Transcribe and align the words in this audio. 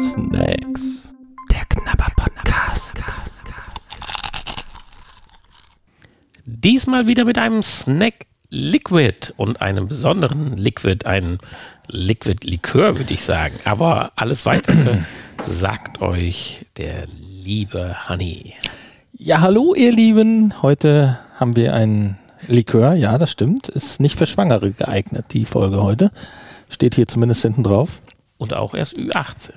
Snacks. 0.00 1.12
Der 1.52 1.64
Knabber 1.68 2.08
Podcast. 2.16 2.98
Diesmal 6.44 7.06
wieder 7.06 7.24
mit 7.24 7.38
einem 7.38 7.62
Snack 7.62 8.26
Liquid 8.50 9.32
und 9.36 9.60
einem 9.60 9.86
besonderen 9.86 10.56
Liquid, 10.56 11.06
einem 11.06 11.38
Liquid 11.86 12.44
Likör, 12.48 12.98
würde 12.98 13.14
ich 13.14 13.22
sagen. 13.22 13.54
Aber 13.64 14.10
alles 14.16 14.44
weitere 14.44 15.02
sagt 15.46 16.00
euch 16.00 16.66
der 16.76 17.06
liebe 17.44 18.08
Honey. 18.08 18.54
Ja, 19.12 19.40
hallo 19.40 19.74
ihr 19.74 19.92
Lieben. 19.92 20.62
Heute 20.62 21.18
haben 21.36 21.54
wir 21.54 21.74
ein 21.74 22.18
Likör. 22.48 22.94
Ja, 22.94 23.18
das 23.18 23.30
stimmt. 23.30 23.68
Ist 23.68 24.00
nicht 24.00 24.18
für 24.18 24.26
Schwangere 24.26 24.72
geeignet, 24.72 25.26
die 25.32 25.44
Folge 25.44 25.82
heute. 25.82 26.10
Steht 26.68 26.96
hier 26.96 27.06
zumindest 27.06 27.42
hinten 27.42 27.62
drauf. 27.62 28.00
Und 28.38 28.54
auch 28.54 28.74
erst 28.74 28.96
Ü18. 28.96 29.52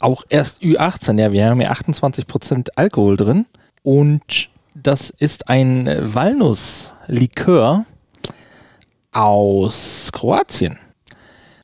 Auch 0.00 0.24
erst 0.28 0.62
Ü18, 0.62 1.18
ja, 1.20 1.32
wir 1.32 1.46
haben 1.46 1.60
ja 1.60 1.72
28% 1.72 2.70
Alkohol 2.76 3.16
drin. 3.16 3.46
Und 3.82 4.48
das 4.74 5.10
ist 5.10 5.48
ein 5.48 5.86
Walnusslikör 6.14 7.84
aus 9.12 10.10
Kroatien. 10.12 10.78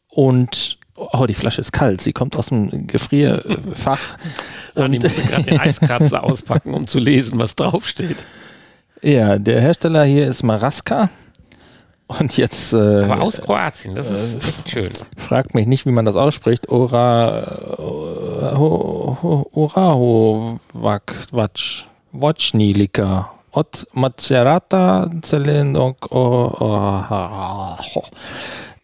Und 0.09 0.79
oh, 0.95 1.27
die 1.27 1.35
Flasche 1.35 1.61
ist 1.61 1.73
kalt, 1.73 2.01
sie 2.01 2.13
kommt 2.13 2.37
aus 2.37 2.47
dem 2.47 2.87
Gefrierfach. 2.87 4.19
Und 4.75 4.93
ich 4.93 5.03
musste 5.03 5.23
gerade 5.23 5.45
den 5.45 5.59
Eiskratzer 5.59 6.23
auspacken, 6.25 6.75
um 6.75 6.87
zu 6.87 6.99
lesen, 6.99 7.39
was 7.39 7.57
draufsteht. 7.57 8.17
Ja, 9.03 9.39
der 9.39 9.61
Hersteller 9.61 10.05
hier 10.05 10.27
ist 10.27 10.43
Maraska. 10.43 11.11
Und 12.09 12.37
jetzt. 12.39 12.73
Äh, 12.73 13.05
Aber 13.05 13.21
aus 13.21 13.41
Kroatien, 13.41 13.95
das 13.95 14.11
ist 14.11 14.35
äh, 14.35 14.49
echt 14.49 14.71
schön. 14.71 14.91
Fragt 15.17 15.55
mich 15.55 15.67
nicht, 15.67 15.87
wie 15.87 15.91
man 15.91 16.05
das 16.05 16.17
ausspricht. 16.17 16.69
Ora. 16.71 17.77
Orahovac. 19.53 21.15
Wochnilika. 22.13 23.31
Od 23.53 23.87
Macerata 23.93 25.11
Zelenok. 25.23 26.11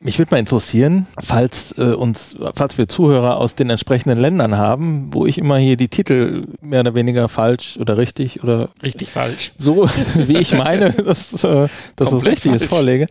Mich 0.05 0.19
würde 0.19 0.33
mal 0.33 0.39
interessieren, 0.39 1.07
falls 1.19 1.73
äh, 1.79 1.95
uns, 1.95 2.37
falls 2.55 2.77
wir 2.77 2.89
Zuhörer 2.89 3.39
aus 3.39 3.55
den 3.55 3.71
entsprechenden 3.71 4.21
Ländern 4.21 4.59
haben, 4.59 5.09
wo 5.15 5.25
ich 5.25 5.39
immer 5.39 5.57
hier 5.57 5.79
die 5.79 5.89
Titel 5.89 6.45
mehr 6.61 6.81
oder 6.81 6.95
weniger 6.95 7.27
falsch 7.31 7.79
oder 7.81 7.97
richtig 7.97 8.45
oder 8.45 8.69
richtig 8.83 9.09
falsch, 9.09 9.53
so 9.57 9.89
wie 10.15 10.37
ich 10.37 10.53
meine, 10.53 10.91
dass, 10.93 11.43
äh, 11.43 11.69
dass 11.97 12.11
das 12.11 12.27
richtig 12.27 12.51
falsch. 12.51 12.63
ist, 12.63 12.69
vorlege. 12.69 13.07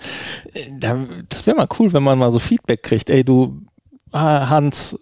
Das 1.29 1.47
wäre 1.47 1.57
mal 1.57 1.67
cool, 1.79 1.91
wenn 1.93 2.03
man 2.03 2.19
mal 2.19 2.31
so 2.31 2.37
Feedback 2.37 2.83
kriegt. 2.83 3.09
Ey, 3.09 3.23
du 3.23 3.63
Hans, 4.13 4.95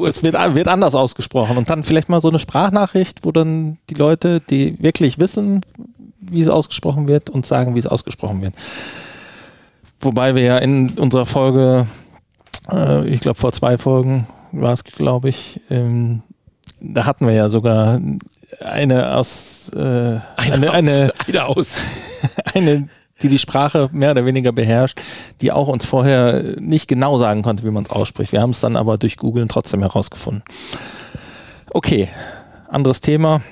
es 0.00 0.22
wird, 0.22 0.34
wird 0.34 0.68
anders 0.68 0.94
ausgesprochen 0.94 1.56
und 1.56 1.70
dann 1.70 1.82
vielleicht 1.82 2.10
mal 2.10 2.20
so 2.20 2.28
eine 2.28 2.40
Sprachnachricht, 2.40 3.20
wo 3.22 3.32
dann 3.32 3.78
die 3.88 3.94
Leute, 3.94 4.40
die 4.40 4.82
wirklich 4.82 5.18
wissen, 5.18 5.62
wie 6.20 6.42
es 6.42 6.50
ausgesprochen 6.50 7.08
wird, 7.08 7.30
und 7.30 7.46
sagen, 7.46 7.74
wie 7.74 7.78
es 7.78 7.86
ausgesprochen 7.86 8.42
wird. 8.42 8.52
Wobei 10.02 10.34
wir 10.34 10.42
ja 10.42 10.58
in 10.58 10.98
unserer 10.98 11.26
Folge, 11.26 11.86
äh, 12.70 13.06
ich 13.08 13.20
glaube 13.20 13.38
vor 13.38 13.52
zwei 13.52 13.78
Folgen 13.78 14.26
war 14.50 14.72
es, 14.72 14.82
glaube 14.82 15.28
ich, 15.28 15.60
ähm, 15.70 16.22
da 16.80 17.06
hatten 17.06 17.26
wir 17.26 17.34
ja 17.34 17.48
sogar 17.48 18.00
eine 18.60 19.14
aus, 19.14 19.70
äh, 19.74 19.78
eine, 19.78 20.22
eine, 20.36 20.70
eine, 20.72 21.12
eine, 21.26 21.44
aus. 21.46 21.76
eine, 22.54 22.88
die 23.22 23.28
die 23.28 23.38
Sprache 23.38 23.88
mehr 23.92 24.10
oder 24.10 24.26
weniger 24.26 24.50
beherrscht, 24.50 25.00
die 25.40 25.52
auch 25.52 25.68
uns 25.68 25.84
vorher 25.84 26.56
nicht 26.58 26.88
genau 26.88 27.18
sagen 27.18 27.42
konnte, 27.42 27.62
wie 27.62 27.70
man 27.70 27.84
es 27.84 27.90
ausspricht. 27.90 28.32
Wir 28.32 28.40
haben 28.40 28.50
es 28.50 28.60
dann 28.60 28.74
aber 28.74 28.98
durch 28.98 29.16
Googlen 29.16 29.48
trotzdem 29.48 29.80
herausgefunden. 29.80 30.42
Okay, 31.70 32.08
anderes 32.68 33.00
Thema. 33.00 33.42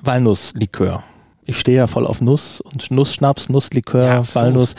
Walnusslikör 0.00 1.04
ich 1.46 1.58
stehe 1.58 1.76
ja 1.76 1.86
voll 1.86 2.06
auf 2.06 2.20
Nuss 2.20 2.60
und 2.60 2.90
Nussschnaps, 2.90 3.48
Nusslikör, 3.48 4.06
ja, 4.06 4.34
Walnuss. 4.34 4.74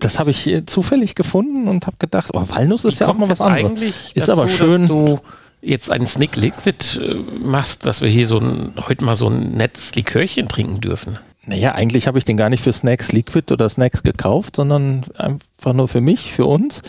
Das 0.00 0.18
habe 0.18 0.30
ich 0.30 0.46
äh, 0.46 0.66
zufällig 0.66 1.14
gefunden 1.14 1.68
und 1.68 1.86
habe 1.86 1.96
gedacht, 1.98 2.30
oh, 2.34 2.44
Walnuss 2.48 2.84
ist 2.84 3.00
Wie 3.00 3.04
ja 3.04 3.10
auch 3.10 3.16
mal 3.16 3.28
was 3.28 3.40
anderes. 3.40 4.12
Ist 4.14 4.28
dazu, 4.28 4.32
aber 4.32 4.48
schön. 4.48 4.82
Dass 4.82 4.88
du 4.88 5.20
jetzt 5.62 5.90
einen 5.90 6.06
Snick 6.06 6.36
Liquid 6.36 7.00
äh, 7.00 7.14
machst, 7.42 7.86
dass 7.86 8.00
wir 8.00 8.08
hier 8.08 8.26
so 8.26 8.38
ein, 8.38 8.72
heute 8.88 9.04
mal 9.04 9.16
so 9.16 9.28
ein 9.28 9.52
nettes 9.52 9.94
Likörchen 9.94 10.48
trinken 10.48 10.80
dürfen. 10.80 11.18
Naja, 11.46 11.74
eigentlich 11.74 12.06
habe 12.06 12.18
ich 12.18 12.24
den 12.24 12.36
gar 12.36 12.50
nicht 12.50 12.62
für 12.62 12.72
Snacks 12.72 13.12
Liquid 13.12 13.52
oder 13.52 13.68
Snacks 13.68 14.02
gekauft, 14.02 14.56
sondern 14.56 15.04
einfach 15.16 15.72
nur 15.72 15.88
für 15.88 16.00
mich, 16.00 16.32
für 16.32 16.44
uns. 16.44 16.82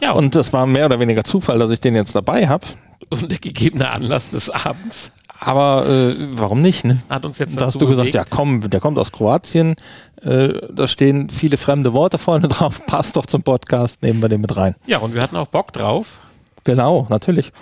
Ja. 0.00 0.12
Und 0.12 0.34
das 0.34 0.52
war 0.52 0.66
mehr 0.66 0.86
oder 0.86 1.00
weniger 1.00 1.24
Zufall, 1.24 1.58
dass 1.58 1.70
ich 1.70 1.80
den 1.80 1.94
jetzt 1.96 2.14
dabei 2.14 2.48
habe. 2.48 2.66
Und 3.10 3.30
der 3.30 3.38
gegebene 3.38 3.92
Anlass 3.92 4.30
des 4.30 4.50
Abends. 4.50 5.10
Aber 5.38 5.86
äh, 5.86 6.16
warum 6.32 6.62
nicht? 6.62 6.84
Ne? 6.84 7.02
Hat 7.08 7.24
uns 7.24 7.38
jetzt 7.38 7.60
da 7.60 7.66
hast 7.66 7.80
du 7.80 7.86
gesagt, 7.86 8.14
ja 8.14 8.24
komm, 8.28 8.68
der 8.68 8.80
kommt 8.80 8.98
aus 8.98 9.12
Kroatien. 9.12 9.76
Äh, 10.22 10.54
da 10.72 10.86
stehen 10.88 11.28
viele 11.28 11.56
fremde 11.56 11.92
Worte 11.92 12.18
vorne 12.18 12.48
drauf. 12.48 12.84
Passt 12.86 13.16
doch 13.16 13.26
zum 13.26 13.42
Podcast, 13.42 14.02
nehmen 14.02 14.20
wir 14.20 14.28
den 14.28 14.40
mit 14.40 14.56
rein. 14.56 14.74
Ja, 14.86 14.98
und 14.98 15.14
wir 15.14 15.22
hatten 15.22 15.36
auch 15.36 15.48
Bock 15.48 15.72
drauf. 15.72 16.18
Genau, 16.64 17.06
natürlich. 17.10 17.52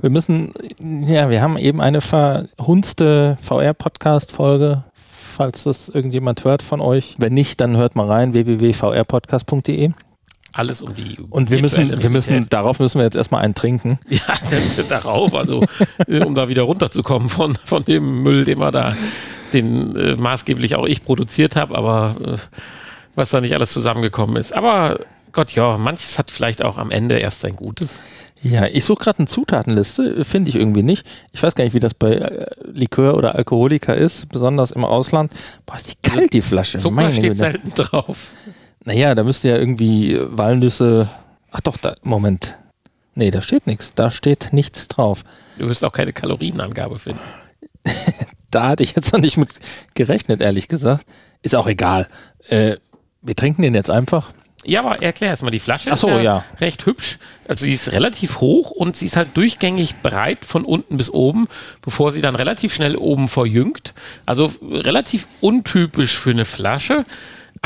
Wir 0.00 0.10
müssen, 0.10 0.52
ja, 0.78 1.30
wir 1.30 1.40
haben 1.40 1.56
eben 1.56 1.80
eine 1.80 2.00
verhunzte 2.02 3.38
VR-Podcast-Folge, 3.42 4.84
falls 4.94 5.64
das 5.64 5.88
irgendjemand 5.88 6.44
hört 6.44 6.62
von 6.62 6.80
euch. 6.80 7.16
Wenn 7.18 7.32
nicht, 7.32 7.60
dann 7.60 7.76
hört 7.76 7.96
mal 7.96 8.06
rein, 8.06 8.34
www.vrpodcast.de 8.34 9.92
alles 10.58 10.82
um 10.82 10.94
die. 10.94 11.18
Und 11.30 11.50
wir 11.50 11.60
müssen, 11.60 12.02
wir 12.02 12.10
müssen, 12.10 12.48
darauf 12.48 12.78
müssen 12.80 12.98
wir 12.98 13.04
jetzt 13.04 13.16
erstmal 13.16 13.42
einen 13.42 13.54
trinken. 13.54 13.98
Ja, 14.08 14.34
darauf, 14.88 15.34
also 15.34 15.64
um 16.08 16.34
da 16.34 16.48
wieder 16.48 16.62
runterzukommen 16.62 17.28
von, 17.28 17.56
von 17.64 17.84
dem 17.84 18.22
Müll, 18.22 18.44
den 18.44 18.58
wir 18.58 18.70
da, 18.70 18.96
den 19.52 19.94
äh, 19.96 20.16
maßgeblich 20.16 20.74
auch 20.74 20.86
ich 20.86 21.04
produziert 21.04 21.56
habe, 21.56 21.76
aber 21.76 22.16
äh, 22.24 22.36
was 23.14 23.30
da 23.30 23.40
nicht 23.40 23.54
alles 23.54 23.70
zusammengekommen 23.72 24.36
ist. 24.36 24.52
Aber 24.54 25.00
Gott, 25.32 25.52
ja, 25.52 25.76
manches 25.76 26.18
hat 26.18 26.30
vielleicht 26.30 26.64
auch 26.64 26.78
am 26.78 26.90
Ende 26.90 27.18
erst 27.18 27.42
sein 27.42 27.56
Gutes. 27.56 27.98
Ja, 28.42 28.66
ich 28.66 28.84
suche 28.84 29.04
gerade 29.04 29.18
eine 29.18 29.26
Zutatenliste, 29.26 30.24
finde 30.24 30.50
ich 30.50 30.56
irgendwie 30.56 30.82
nicht. 30.82 31.06
Ich 31.32 31.42
weiß 31.42 31.54
gar 31.54 31.64
nicht, 31.64 31.74
wie 31.74 31.80
das 31.80 31.94
bei 31.94 32.12
äh, 32.12 32.46
Likör 32.64 33.16
oder 33.16 33.34
Alkoholiker 33.34 33.94
ist, 33.94 34.28
besonders 34.28 34.70
im 34.70 34.84
Ausland. 34.84 35.32
Boah, 35.64 35.76
ist 35.76 35.90
die 35.90 36.08
kalt, 36.08 36.32
die 36.32 36.42
Flasche. 36.42 36.78
Zucker 36.78 36.94
Meine 36.94 37.12
steht 37.12 37.24
Güte. 37.24 37.36
selten 37.36 37.72
drauf. 37.74 38.30
Naja, 38.86 39.16
da 39.16 39.24
müsste 39.24 39.48
ja 39.48 39.56
irgendwie 39.56 40.16
Walnüsse. 40.20 41.10
Ach 41.50 41.60
doch, 41.60 41.76
da, 41.76 41.96
Moment. 42.02 42.56
Nee, 43.16 43.32
da 43.32 43.42
steht 43.42 43.66
nichts. 43.66 43.94
Da 43.94 44.12
steht 44.12 44.52
nichts 44.52 44.86
drauf. 44.86 45.24
Du 45.58 45.66
wirst 45.66 45.84
auch 45.84 45.92
keine 45.92 46.12
Kalorienangabe 46.12 46.98
finden. 47.00 47.20
da 48.50 48.68
hatte 48.68 48.84
ich 48.84 48.94
jetzt 48.94 49.12
noch 49.12 49.18
nicht 49.18 49.38
mit 49.38 49.48
gerechnet, 49.94 50.40
ehrlich 50.40 50.68
gesagt. 50.68 51.04
Ist 51.42 51.56
auch 51.56 51.66
egal. 51.66 52.06
Äh, 52.48 52.76
wir 53.22 53.34
trinken 53.34 53.62
den 53.62 53.74
jetzt 53.74 53.90
einfach. 53.90 54.32
Ja, 54.64 54.84
aber 54.84 55.02
erklär 55.02 55.30
erstmal, 55.30 55.50
die 55.50 55.58
Flasche 55.58 55.90
Ach 55.90 55.98
so, 55.98 56.08
ist 56.08 56.14
ja, 56.14 56.22
ja, 56.22 56.44
recht 56.60 56.86
hübsch. 56.86 57.18
Also 57.48 57.64
sie 57.64 57.72
ist 57.72 57.90
relativ 57.92 58.40
hoch 58.40 58.70
und 58.70 58.96
sie 58.96 59.06
ist 59.06 59.16
halt 59.16 59.36
durchgängig 59.36 59.96
breit 60.02 60.44
von 60.44 60.64
unten 60.64 60.96
bis 60.96 61.10
oben, 61.10 61.48
bevor 61.82 62.12
sie 62.12 62.20
dann 62.20 62.36
relativ 62.36 62.74
schnell 62.74 62.96
oben 62.96 63.26
verjüngt. 63.26 63.94
Also 64.26 64.52
relativ 64.62 65.26
untypisch 65.40 66.16
für 66.16 66.30
eine 66.30 66.44
Flasche 66.44 67.04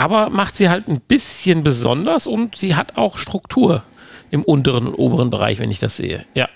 aber 0.01 0.31
macht 0.31 0.57
sie 0.57 0.69
halt 0.71 0.89
ein 0.89 1.01
bisschen 1.01 1.63
besonders 1.63 2.27
und 2.27 2.57
sie 2.57 2.75
hat 2.75 2.97
auch 2.97 3.19
Struktur 3.19 3.83
im 4.31 4.43
unteren 4.43 4.87
und 4.87 4.95
oberen 4.95 5.29
Bereich, 5.29 5.59
wenn 5.59 5.71
ich 5.71 5.79
das 5.79 5.99
sehe. 5.99 6.25
Ja. 6.35 6.49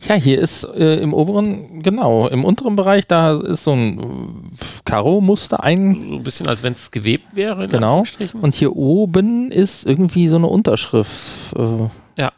Ja, 0.00 0.14
hier 0.14 0.38
ist 0.38 0.62
äh, 0.64 1.00
im 1.00 1.12
oberen, 1.12 1.82
genau, 1.82 2.28
im 2.28 2.44
unteren 2.44 2.76
Bereich, 2.76 3.08
da 3.08 3.32
ist 3.32 3.64
so 3.64 3.72
ein 3.72 4.52
Karo-Muster 4.84 5.64
ein. 5.64 6.10
So 6.10 6.16
ein 6.16 6.22
bisschen, 6.22 6.46
als 6.48 6.62
wenn 6.62 6.74
es 6.74 6.92
gewebt 6.92 7.34
wäre. 7.34 7.66
Genau. 7.68 8.04
Und 8.40 8.54
hier 8.54 8.76
oben 8.76 9.50
ist 9.50 9.84
irgendwie 9.84 10.28
so 10.28 10.36
eine 10.36 10.46
Unterschrift. 10.46 11.32
Äh, 11.56 11.88
ja. 12.16 12.30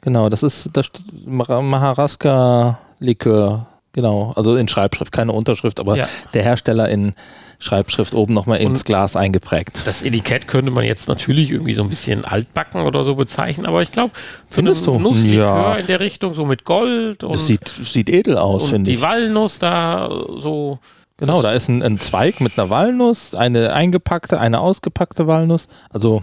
Genau, 0.00 0.30
das 0.30 0.42
ist 0.42 0.70
das 0.72 0.90
Maharaska-Likör. 1.26 3.66
Genau, 3.92 4.32
also 4.36 4.56
in 4.56 4.68
Schreibschrift, 4.68 5.12
keine 5.12 5.32
Unterschrift, 5.32 5.80
aber 5.80 5.96
ja. 5.96 6.06
der 6.34 6.42
Hersteller 6.42 6.88
in 6.88 7.14
Schreibschrift 7.58 8.14
oben 8.14 8.34
nochmal 8.34 8.58
ins 8.58 8.84
Glas 8.84 9.16
eingeprägt. 9.16 9.86
Das 9.86 10.02
Etikett 10.02 10.46
könnte 10.46 10.70
man 10.70 10.84
jetzt 10.84 11.08
natürlich 11.08 11.50
irgendwie 11.50 11.74
so 11.74 11.82
ein 11.82 11.88
bisschen 11.88 12.24
altbacken 12.24 12.82
oder 12.82 13.04
so 13.04 13.14
bezeichnen, 13.14 13.66
aber 13.66 13.82
ich 13.82 13.92
glaube, 13.92 14.12
so 14.50 14.60
eine 14.60 14.70
Nusslikör 14.70 15.38
ja. 15.38 15.74
in 15.76 15.86
der 15.86 16.00
Richtung, 16.00 16.34
so 16.34 16.44
mit 16.44 16.64
Gold. 16.64 17.24
Und, 17.24 17.34
das 17.34 17.46
sieht, 17.46 17.68
sieht 17.68 18.08
edel 18.10 18.36
aus, 18.38 18.68
finde 18.68 18.90
ich. 18.90 18.98
Die 18.98 19.02
Walnuss 19.02 19.58
da 19.58 20.08
so. 20.36 20.78
Genau, 21.18 21.40
da 21.40 21.52
ist 21.52 21.68
ein, 21.68 21.82
ein, 21.82 21.98
Zweig 21.98 22.42
mit 22.42 22.58
einer 22.58 22.68
Walnuss, 22.68 23.34
eine 23.34 23.72
eingepackte, 23.72 24.38
eine 24.38 24.60
ausgepackte 24.60 25.26
Walnuss. 25.26 25.66
Also 25.88 26.22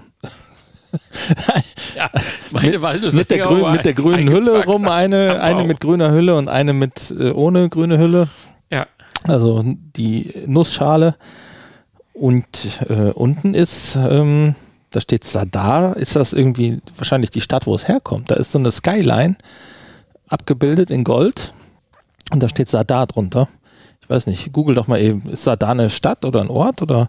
ja, 1.95 2.09
meine 2.51 2.81
Walnuss 2.81 3.13
mit, 3.13 3.31
der, 3.31 3.39
grün, 3.39 3.71
mit 3.71 3.85
der 3.85 3.93
grünen 3.93 4.29
Hülle 4.29 4.65
rum, 4.65 4.87
eine, 4.87 5.41
eine 5.41 5.63
mit 5.63 5.79
grüner 5.79 6.11
Hülle 6.11 6.35
und 6.35 6.47
eine 6.47 6.73
mit 6.73 7.13
äh, 7.17 7.31
ohne 7.31 7.69
grüne 7.69 7.97
Hülle. 7.97 8.29
Also 9.23 9.63
die 9.65 10.33
Nussschale. 10.45 11.15
Und 12.13 12.81
äh, 12.87 13.11
unten 13.11 13.53
ist 13.53 13.95
ähm, 13.95 14.55
Da 14.91 15.01
steht 15.01 15.23
Sadar, 15.23 15.97
ist 15.97 16.15
das 16.15 16.33
irgendwie 16.33 16.79
wahrscheinlich 16.97 17.31
die 17.31 17.41
Stadt, 17.41 17.65
wo 17.65 17.73
es 17.73 17.87
herkommt. 17.87 18.29
Da 18.29 18.35
ist 18.35 18.51
so 18.51 18.59
eine 18.59 18.69
Skyline 18.69 19.35
abgebildet 20.27 20.91
in 20.91 21.03
Gold 21.03 21.53
und 22.31 22.43
da 22.43 22.49
steht 22.49 22.69
Sadar 22.69 23.07
drunter. 23.07 23.47
Ich 24.01 24.09
weiß 24.09 24.27
nicht, 24.27 24.53
google 24.53 24.75
doch 24.75 24.87
mal 24.87 25.01
eben, 25.01 25.27
ist 25.29 25.43
Sadar 25.43 25.71
eine 25.71 25.89
Stadt 25.89 26.25
oder 26.25 26.41
ein 26.41 26.49
Ort 26.49 26.81
oder 26.81 27.07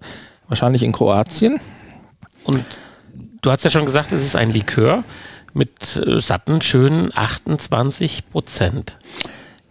wahrscheinlich 0.48 0.82
in 0.82 0.92
Kroatien? 0.92 1.60
Und 2.44 2.64
du 3.42 3.50
hast 3.50 3.64
ja 3.64 3.70
schon 3.70 3.84
gesagt, 3.84 4.12
es 4.12 4.22
ist 4.24 4.36
ein 4.36 4.50
Likör 4.50 5.04
mit 5.52 5.96
äh, 5.96 6.20
satten, 6.20 6.62
schönen 6.62 7.10
28 7.14 8.30
Prozent. 8.30 8.96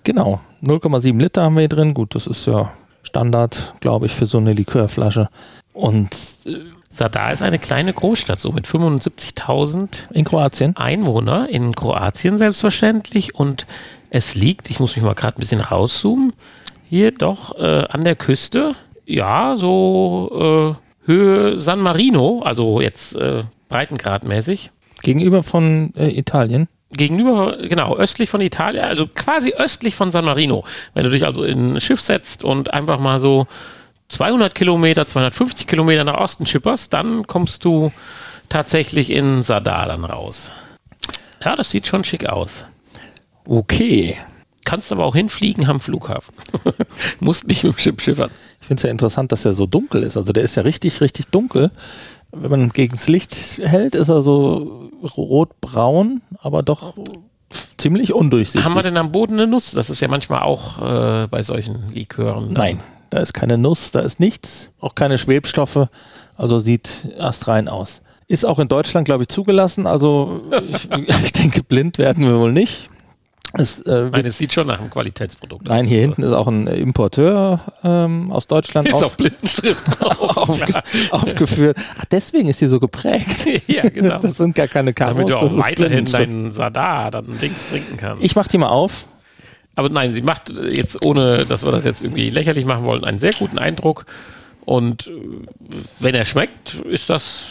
Genau, 0.04 0.40
0,7 0.64 1.20
Liter 1.20 1.44
haben 1.44 1.56
wir 1.56 1.62
hier 1.62 1.70
drin. 1.70 1.94
Gut, 1.94 2.16
das 2.16 2.28
ist 2.28 2.46
ja 2.48 2.72
Standard, 3.04 3.74
glaube 3.82 4.06
ich, 4.06 4.14
für 4.14 4.26
so 4.26 4.38
eine 4.38 4.54
Likörflasche. 4.54 5.30
Und 5.74 6.16
äh, 6.46 6.60
Sadar 6.90 7.34
ist 7.34 7.42
eine 7.42 7.60
kleine 7.60 7.92
Großstadt, 7.92 8.40
so 8.40 8.52
mit 8.52 8.68
75.000 8.68 10.12
in 10.14 10.26
Kroatien. 10.26 10.78
Einwohner, 10.78 11.50
in 11.50 11.74
Kroatien 11.76 12.38
selbstverständlich. 12.38 13.36
Und 13.36 13.66
es 14.10 14.36
liegt, 14.36 14.70
ich 14.70 14.80
muss 14.80 14.96
mich 14.96 15.04
mal 15.04 15.16
gerade 15.16 15.38
ein 15.38 15.40
bisschen 15.40 15.60
rauszoomen, 15.60 16.34
hier 16.88 17.12
doch 17.12 17.58
äh, 17.58 17.86
an 17.90 18.04
der 18.04 18.16
Küste, 18.16 18.76
ja, 19.06 19.56
so 19.58 20.76
äh, 20.78 21.08
Höhe 21.08 21.58
San 21.58 21.80
Marino, 21.80 22.42
also 22.44 22.80
jetzt 22.80 23.16
äh, 23.16 23.44
breitengradmäßig. 23.70 24.72
Gegenüber 25.02 25.44
von 25.44 25.94
äh, 25.98 26.18
Italien? 26.18 26.68
Gegenüber, 26.96 27.58
genau, 27.58 27.96
östlich 27.96 28.30
von 28.30 28.42
Italien, 28.42 28.84
also 28.84 29.08
quasi 29.08 29.54
östlich 29.54 29.96
von 29.96 30.12
San 30.12 30.26
Marino. 30.26 30.64
Wenn 30.94 31.04
du 31.04 31.10
dich 31.10 31.26
also 31.26 31.44
in 31.44 31.74
ein 31.76 31.82
Schiff 31.82 32.02
setzt 32.02 32.44
und 32.44 32.74
einfach 32.74 33.00
mal 33.00 33.20
so 33.20 33.48
200 34.10 34.54
Kilometer, 34.54 35.08
250 35.08 35.68
Kilometer 35.68 36.04
nach 36.04 36.18
Osten 36.18 36.46
schipperst, 36.46 36.94
dann 36.94 37.26
kommst 37.26 37.66
du 37.66 37.92
tatsächlich 38.50 39.10
in 39.10 39.44
Sadar 39.44 39.88
dann 39.88 40.06
raus. 40.06 40.52
Ja, 41.44 41.56
das 41.56 41.72
sieht 41.72 41.88
schon 41.88 42.04
schick 42.04 42.28
aus. 42.28 42.66
Okay. 43.46 44.16
Kannst 44.66 44.92
aber 44.94 45.04
auch 45.06 45.16
hinfliegen 45.16 45.68
am 45.68 45.82
Flughafen. 45.82 46.34
Musst 47.20 47.48
nicht 47.48 47.64
mit 47.64 47.74
dem 47.74 47.80
Schiff 47.80 48.02
schiffern. 48.02 48.32
Ich 48.62 48.68
finde 48.68 48.80
es 48.80 48.84
ja 48.84 48.92
interessant, 48.92 49.32
dass 49.34 49.44
er 49.44 49.54
so 49.54 49.66
dunkel 49.66 50.04
ist. 50.04 50.16
Also 50.16 50.32
der 50.32 50.44
ist 50.44 50.56
ja 50.56 50.64
richtig, 50.64 51.02
richtig 51.02 51.28
dunkel 51.28 51.72
wenn 52.34 52.52
man 52.52 52.70
gegen 52.70 52.96
das 52.96 53.08
Licht 53.08 53.60
hält, 53.62 53.96
ist 53.96 54.10
er 54.10 54.22
so 54.22 54.90
rot-braun, 55.16 56.22
aber 56.40 56.64
doch 56.64 56.96
ziemlich 57.78 58.14
undurchsichtig. 58.14 58.64
Haben 58.64 58.76
wir 58.76 58.84
denn 58.84 58.98
am 58.98 59.12
Boden 59.12 59.34
eine 59.34 59.48
Nuss? 59.48 59.72
Das 59.72 59.90
ist 59.90 60.02
ja 60.02 60.08
manchmal 60.08 60.42
auch 60.42 60.82
äh, 60.82 61.28
bei 61.28 61.44
solchen 61.44 61.92
Likören. 61.92 62.54
Nein, 62.54 62.80
da 63.10 63.20
ist 63.20 63.34
keine 63.34 63.58
Nuss, 63.58 63.92
da 63.92 64.00
ist 64.00 64.20
nichts, 64.20 64.72
auch 64.80 64.96
keine 64.96 65.18
Schwebstoffe, 65.18 65.88
also 66.36 66.60
sieht 66.60 67.10
astrein 67.20 67.68
aus. 67.68 68.02
Ist 68.28 68.46
auch 68.46 68.58
in 68.58 68.68
Deutschland, 68.68 69.06
glaube 69.06 69.24
ich, 69.24 69.30
zugelassen, 69.30 69.86
also 69.86 70.42
ich, 70.70 70.90
ich 71.24 71.34
denke, 71.34 71.62
blind 71.64 71.98
werden 71.98 72.26
wir 72.26 72.40
wohl 72.40 72.52
nicht. 72.52 72.90
Es, 73.56 73.82
äh, 73.82 74.10
Nein, 74.12 74.26
es 74.26 74.40
sieht 74.40 74.52
schon 74.52 74.66
nach 74.66 74.80
einem 74.80 74.90
Qualitätsprodukt 74.90 75.68
Nein, 75.68 75.86
hier 75.86 76.02
hinten 76.02 76.24
ist 76.24 76.34
auch 76.34 76.48
ein 76.48 76.66
Importeur 76.66 77.60
ähm, 77.84 78.32
aus 78.32 78.48
Deutschland 78.48 78.88
ist 78.88 78.96
auf, 78.96 79.04
auf 79.04 79.18
Blindenschrift 79.18 80.02
aufge 80.02 80.82
aufgeführt. 81.12 81.78
Ach, 82.00 82.06
deswegen 82.06 82.50
ist 82.50 82.62
die 82.62 82.66
so 82.66 82.80
geprägt. 82.80 83.46
ja, 83.68 83.88
genau. 83.90 84.20
Das 84.24 84.38
sind 84.38 84.56
gar 84.56 84.68
keine 84.68 84.94
Karos. 84.94 85.16
Damit 85.16 85.30
du 85.30 85.38
auch 85.38 85.58
weiterhin 85.58 86.06
deinen 86.06 86.52
Sadar 86.52 87.12
dann 87.12 87.26
links 87.40 87.70
trinken 87.70 87.98
kannst. 87.98 88.24
Ich 88.24 88.36
mach 88.36 88.48
die 88.48 88.58
mal 88.58 88.70
auf. 88.70 89.06
Aber 89.76 89.90
nein, 89.90 90.14
sie 90.14 90.22
macht 90.22 90.50
jetzt, 90.50 91.06
ohne 91.06 91.46
dass 91.46 91.64
wir 91.64 91.72
das 91.72 91.84
jetzt 91.84 92.04
irgendwie 92.04 92.32
lächerlich 92.32 92.66
machen 92.66 92.86
wollen, 92.86 93.04
einen 93.04 93.20
sehr 93.20 93.34
guten 93.34 93.60
Eindruck. 93.60 94.06
Und 94.66 95.08
äh, 95.08 95.12
wenn 96.00 96.16
er 96.16 96.26
schmeckt, 96.26 96.76
ist 96.90 97.10
das 97.12 97.50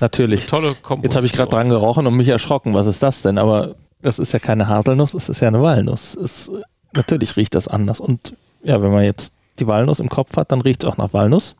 Natürlich. 0.00 0.46
tolle 0.46 0.74
Komposition. 0.74 1.02
Jetzt 1.02 1.16
habe 1.16 1.26
ich 1.26 1.32
gerade 1.32 1.50
dran 1.50 1.68
gerochen 1.68 2.06
und 2.06 2.16
mich 2.16 2.28
erschrocken. 2.28 2.74
Was 2.74 2.86
ist 2.86 3.02
das 3.02 3.22
denn? 3.22 3.38
Aber 3.38 3.74
das 4.02 4.18
ist 4.18 4.32
ja 4.32 4.38
keine 4.38 4.68
Haselnuss, 4.68 5.12
das 5.12 5.28
ist 5.28 5.40
ja 5.40 5.48
eine 5.48 5.62
Walnuss. 5.62 6.14
Es, 6.14 6.50
natürlich 6.92 7.36
riecht 7.36 7.54
das 7.54 7.68
anders. 7.68 8.00
Und 8.00 8.34
ja, 8.62 8.82
wenn 8.82 8.92
man 8.92 9.04
jetzt 9.04 9.32
die 9.58 9.66
Walnuss 9.66 10.00
im 10.00 10.08
Kopf 10.08 10.36
hat, 10.36 10.52
dann 10.52 10.60
riecht 10.60 10.84
es 10.84 10.90
auch 10.90 10.96
nach 10.96 11.12
Walnuss. 11.12 11.54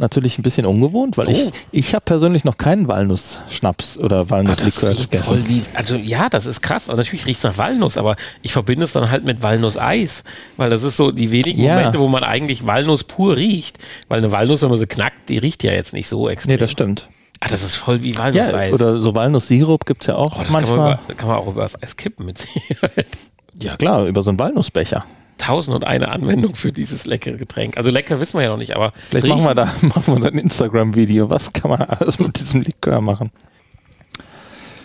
Natürlich 0.00 0.38
ein 0.38 0.42
bisschen 0.42 0.64
ungewohnt, 0.64 1.18
weil 1.18 1.26
oh. 1.26 1.30
ich, 1.30 1.50
ich 1.72 1.92
habe 1.92 2.04
persönlich 2.04 2.44
noch 2.44 2.56
keinen 2.56 2.86
Walnuss-Schnaps 2.86 3.98
oder 3.98 4.30
Walnusslikör 4.30 4.90
ah, 4.90 4.94
gegessen. 4.94 5.44
Wie, 5.48 5.64
also 5.74 5.96
ja, 5.96 6.28
das 6.28 6.46
ist 6.46 6.60
krass. 6.60 6.88
Also 6.88 7.00
natürlich 7.00 7.26
riecht 7.26 7.38
es 7.38 7.44
nach 7.44 7.58
Walnuss, 7.58 7.96
aber 7.96 8.14
ich 8.42 8.52
verbinde 8.52 8.84
es 8.84 8.92
dann 8.92 9.10
halt 9.10 9.24
mit 9.24 9.42
Walnusseis, 9.42 10.22
weil 10.56 10.70
das 10.70 10.84
ist 10.84 10.96
so 10.96 11.10
die 11.10 11.32
wenigen 11.32 11.60
ja. 11.60 11.74
Momente, 11.74 11.98
wo 11.98 12.06
man 12.06 12.22
eigentlich 12.22 12.64
Walnuss 12.64 13.02
pur 13.02 13.36
riecht. 13.36 13.78
Weil 14.06 14.18
eine 14.18 14.30
Walnuss, 14.30 14.62
wenn 14.62 14.70
man 14.70 14.78
sie 14.78 14.86
knackt, 14.86 15.28
die 15.28 15.38
riecht 15.38 15.64
ja 15.64 15.72
jetzt 15.72 15.92
nicht 15.92 16.08
so 16.08 16.28
extrem. 16.28 16.52
Nee, 16.52 16.58
das 16.58 16.70
stimmt. 16.70 17.08
Ah, 17.40 17.48
das 17.48 17.62
ist 17.62 17.76
voll 17.76 18.02
wie 18.02 18.16
Walnusseis. 18.16 18.68
Ja, 18.68 18.74
oder 18.74 18.98
so 18.98 19.14
Walnusssirup 19.14 19.86
gibt 19.86 20.02
es 20.02 20.08
ja 20.08 20.16
auch 20.16 20.36
oh, 20.36 20.42
das 20.42 20.50
manchmal. 20.50 20.78
Kann 20.78 20.86
man, 20.86 20.98
über, 21.04 21.14
kann 21.14 21.28
man 21.28 21.36
auch 21.38 21.46
über 21.46 21.62
das 21.62 21.80
Eis 21.80 21.96
kippen 21.96 22.26
mit 22.26 22.38
Sicherheit. 22.38 23.06
Ja 23.60 23.76
klar, 23.76 24.06
über 24.06 24.22
so 24.22 24.30
einen 24.30 24.38
Walnussbecher. 24.38 25.04
Tausend 25.36 25.74
und 25.74 25.84
eine 25.84 26.10
Anwendung 26.12 26.54
für 26.54 26.70
dieses 26.70 27.06
leckere 27.06 27.38
Getränk. 27.38 27.76
Also 27.76 27.90
lecker 27.90 28.20
wissen 28.20 28.38
wir 28.38 28.44
ja 28.44 28.50
noch 28.50 28.56
nicht, 28.56 28.76
aber. 28.76 28.92
Vielleicht 29.10 29.26
machen 29.26 29.42
wir 29.42 29.54
da 29.56 29.64
machen 29.80 30.14
wir 30.14 30.20
da 30.20 30.28
ein 30.28 30.38
Instagram-Video. 30.38 31.28
Was 31.28 31.52
kann 31.52 31.72
man 31.72 31.82
alles 31.82 32.20
mit 32.20 32.38
diesem 32.38 32.60
Likör 32.60 33.00
machen? 33.00 33.32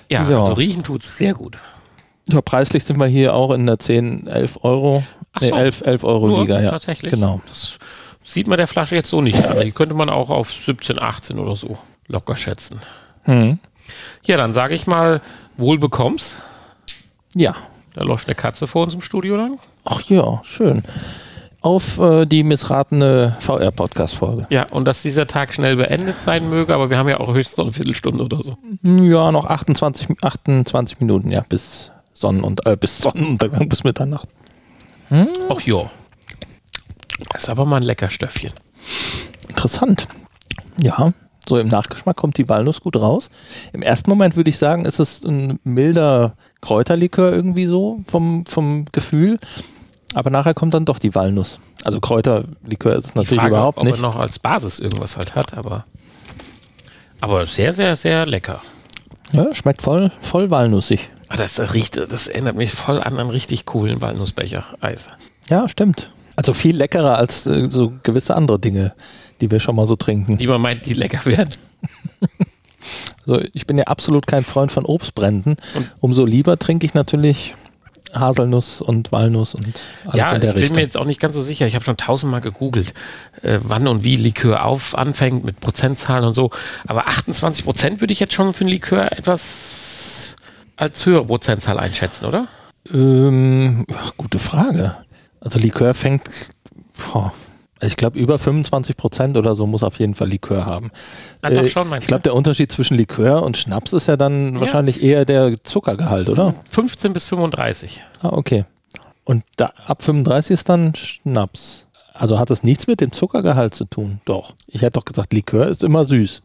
Ja, 0.10 0.28
ja. 0.28 0.42
also 0.42 0.54
riechen 0.54 0.84
tut 0.84 1.04
es 1.04 1.20
sehr 1.20 1.36
gut. 1.36 1.60
Ja, 2.30 2.42
preislich 2.42 2.84
sind 2.84 3.00
wir 3.00 3.06
hier 3.06 3.36
auch 3.36 3.52
in 3.52 3.68
der 3.68 3.78
10, 3.78 4.26
11 4.26 4.64
Euro. 4.64 5.04
Ach 5.34 5.42
so. 5.42 5.46
Nee, 5.46 5.62
11, 5.62 5.82
11 5.82 6.04
Euro 6.04 6.28
Nur, 6.30 6.42
Liga, 6.42 6.62
ja. 6.62 6.72
Tatsächlich. 6.72 7.12
Genau. 7.12 7.42
Das 7.48 7.78
sieht 8.24 8.48
man 8.48 8.58
der 8.58 8.68
Flasche 8.68 8.96
jetzt 8.96 9.10
so 9.10 9.22
nicht 9.22 9.44
an. 9.46 9.60
Die 9.64 9.72
könnte 9.72 9.94
man 9.94 10.10
auch 10.10 10.32
auf 10.32 10.52
17, 10.52 11.00
18 11.00 11.38
oder 11.38 11.56
so 11.56 11.78
locker 12.08 12.36
schätzen. 12.38 12.80
Mhm. 13.26 13.60
Ja, 14.24 14.38
dann 14.38 14.54
sage 14.54 14.76
ich 14.76 14.88
mal, 14.88 15.22
wohl 15.58 15.78
bekommst. 15.78 16.42
Ja. 17.34 17.56
Da 17.94 18.04
läuft 18.04 18.28
eine 18.28 18.36
Katze 18.36 18.66
vor 18.66 18.86
uns 18.86 18.96
im 18.96 19.02
Studio 19.02 19.36
lang. 19.36 19.60
Ach 19.86 20.02
ja, 20.02 20.42
schön. 20.44 20.84
Auf 21.62 22.00
äh, 22.00 22.26
die 22.26 22.44
missratene 22.44 23.38
VR-Podcast-Folge. 23.40 24.48
Ja, 24.50 24.68
und 24.70 24.86
dass 24.86 25.02
dieser 25.02 25.28
Tag 25.28 25.54
schnell 25.54 25.76
beendet 25.76 26.16
sein 26.24 26.50
möge, 26.50 26.74
aber 26.74 26.90
wir 26.90 26.98
haben 26.98 27.08
ja 27.08 27.20
auch 27.20 27.34
höchstens 27.34 27.58
noch 27.58 27.66
eine 27.66 27.74
Viertelstunde 27.74 28.24
oder 28.24 28.42
so. 28.42 28.58
Ja, 28.82 29.32
noch 29.32 29.46
28, 29.46 30.08
28 30.22 31.00
Minuten, 31.00 31.32
ja, 31.32 31.46
bis 31.48 31.92
Sonnen 32.14 32.44
und, 32.44 32.66
äh, 32.66 32.76
bis 32.76 33.00
Sonnenuntergang, 33.00 33.70
bis 33.70 33.84
Mitternacht. 33.84 34.28
Hm? 35.10 35.30
Ach 35.50 35.62
ja. 35.62 35.90
Das 37.32 37.44
ist 37.44 37.50
aber 37.50 37.66
mal 37.66 37.78
ein 37.78 37.84
lecker 37.84 38.10
Stöffchen. 38.10 38.54
Interessant. 39.48 40.08
Ja, 40.82 41.14
so 41.48 41.57
im 41.57 41.68
Nachgeschmack 41.68 42.16
kommt 42.16 42.38
die 42.38 42.48
Walnuss 42.50 42.81
gut 42.81 42.95
raus. 42.95 43.30
Im 43.74 43.81
ersten 43.81 44.10
Moment 44.10 44.36
würde 44.36 44.50
ich 44.50 44.57
sagen, 44.57 44.86
ist 44.86 45.00
es 45.00 45.24
ein 45.24 45.60
milder 45.63 46.34
Kräuterlikör 46.62 47.34
irgendwie 47.34 47.65
so 47.65 48.01
vom, 48.08 48.46
vom 48.46 48.86
Gefühl. 48.91 49.39
Aber 50.13 50.29
nachher 50.29 50.53
kommt 50.53 50.74
dann 50.74 50.86
doch 50.86 51.00
die 51.00 51.15
Walnuss. 51.15 51.60
Also 51.84 52.00
Kräuterlikör 52.00 52.96
ist 52.96 53.06
es 53.06 53.15
natürlich 53.15 53.41
Frage, 53.41 53.56
überhaupt 53.56 53.77
ob, 53.79 53.86
nicht. 53.86 53.94
Ob 53.96 54.00
er 54.00 54.01
noch 54.03 54.15
als 54.15 54.39
Basis 54.39 54.79
irgendwas 54.79 55.18
halt 55.18 55.36
hat, 55.36 55.58
aber, 55.58 55.86
aber 57.20 57.46
sehr, 57.46 57.74
sehr, 57.74 57.96
sehr 57.96 58.25
lecker. 58.25 58.62
Ja, 59.32 59.53
schmeckt 59.56 59.82
voll, 59.82 60.12
voll 60.22 60.51
walnussig. 60.51 61.10
Ah, 61.27 61.38
das, 61.38 61.56
das, 61.56 61.74
riecht, 61.74 61.98
das 61.98 62.27
erinnert 62.27 62.56
mich 62.56 62.72
voll 62.72 63.01
an 63.01 63.18
einen 63.18 63.32
richtig 63.32 63.65
coolen 63.65 64.01
Walnussbecher-Eis. 64.01 65.08
Ja, 65.50 65.68
stimmt. 65.68 66.12
Also 66.36 66.53
viel 66.53 66.75
leckerer 66.75 67.18
als 67.18 67.46
äh, 67.48 67.70
so 67.70 67.94
gewisse 68.03 68.36
andere 68.36 68.60
Dinge, 68.60 68.94
die 69.44 69.52
wir 69.52 69.60
schon 69.60 69.76
mal 69.76 69.86
so 69.86 69.98
trinken. 69.98 70.38
Die 70.38 70.48
man 70.48 70.62
meint, 70.62 70.86
die 70.86 70.94
lecker 70.94 71.26
werden. 71.26 71.54
also 73.28 73.44
ich 73.52 73.68
bin 73.68 73.78
ja 73.78 73.84
absolut 73.86 74.26
kein 74.26 74.46
Freund 74.46 74.72
von 74.72 74.86
Obstbränden. 74.86 75.58
Und 75.76 75.92
Umso 76.00 76.26
lieber 76.26 76.58
trinke 76.58 76.86
ich 76.86 76.94
natürlich 76.94 77.56
Haselnuss 78.14 78.80
und 78.80 79.12
Walnuss 79.12 79.54
und 79.54 79.82
alles 80.06 80.16
ja, 80.16 80.32
in 80.32 80.40
der 80.40 80.52
Richtung. 80.52 80.64
ich 80.64 80.70
bin 80.70 80.76
mir 80.78 80.84
jetzt 80.84 80.98
auch 80.98 81.06
nicht 81.06 81.20
ganz 81.20 81.36
so 81.36 81.42
sicher. 81.42 81.68
Ich 81.68 81.76
habe 81.76 81.84
schon 81.84 81.98
tausendmal 81.98 82.40
gegoogelt, 82.40 82.94
äh, 83.42 83.60
wann 83.64 83.88
und 83.88 84.06
wie 84.06 84.16
Likör 84.16 84.66
auf 84.66 84.96
anfängt 84.98 85.44
mit 85.44 85.60
Prozentzahlen 85.60 86.24
und 86.24 86.34
so. 86.34 86.52
Aber 86.88 87.08
28 87.08 87.66
Prozent 87.66 88.02
würde 88.02 88.14
ich 88.14 88.22
jetzt 88.22 88.34
schon 88.34 88.54
für 88.54 88.64
ein 88.64 88.70
Likör 88.70 89.12
etwas 89.12 90.36
als 90.78 91.06
höhere 91.06 91.26
Prozentzahl 91.26 91.80
einschätzen, 91.80 92.26
oder? 92.26 92.48
Ähm, 92.94 93.86
gute 94.16 94.40
Frage. 94.40 94.96
Also 95.42 95.60
Likör 95.60 95.94
fängt, 95.94 96.30
boah, 97.12 97.34
ich 97.86 97.98
glaube, 97.98 98.18
über 98.18 98.40
25 98.40 98.98
Prozent 98.98 99.38
oder 99.38 99.56
so 99.56 99.68
muss 99.68 99.84
auf 99.84 100.00
jeden 100.00 100.16
Fall 100.16 100.30
Likör 100.30 100.66
haben. 100.66 100.92
Na, 101.42 101.50
äh, 101.50 101.68
schon, 101.70 101.94
ich 101.98 102.08
glaube, 102.08 102.24
der 102.24 102.36
Unterschied 102.36 102.72
zwischen 102.72 102.96
Likör 102.96 103.44
und 103.44 103.58
Schnaps 103.58 103.94
ist 103.94 104.08
ja 104.08 104.18
dann 104.18 104.56
ja. 104.56 104.62
wahrscheinlich 104.62 105.02
eher 105.02 105.25
der 105.25 105.56
Zuckergehalt, 105.63 106.30
oder? 106.30 106.56
15 106.70 107.13
bis 107.13 107.25
35. 107.28 108.04
Ah, 108.22 108.30
okay. 108.30 108.66
Und 109.25 109.44
da, 109.56 109.74
ab 109.86 110.02
35 110.02 110.54
ist 110.54 110.70
dann 110.70 110.96
Schnaps. 110.96 111.88
Also 112.13 112.40
hat 112.40 112.50
das 112.50 112.63
nichts 112.63 112.88
mit 112.88 113.02
dem 113.02 113.12
Zuckergehalt 113.12 113.74
zu 113.74 113.86
tun? 113.86 114.22
Doch. 114.25 114.54
Ich 114.68 114.82
hätte 114.82 115.00
doch 115.00 115.06
gesagt, 115.06 115.34
Likör 115.34 115.68
ist 115.68 115.84
immer 115.84 116.04
süß. 116.04 116.42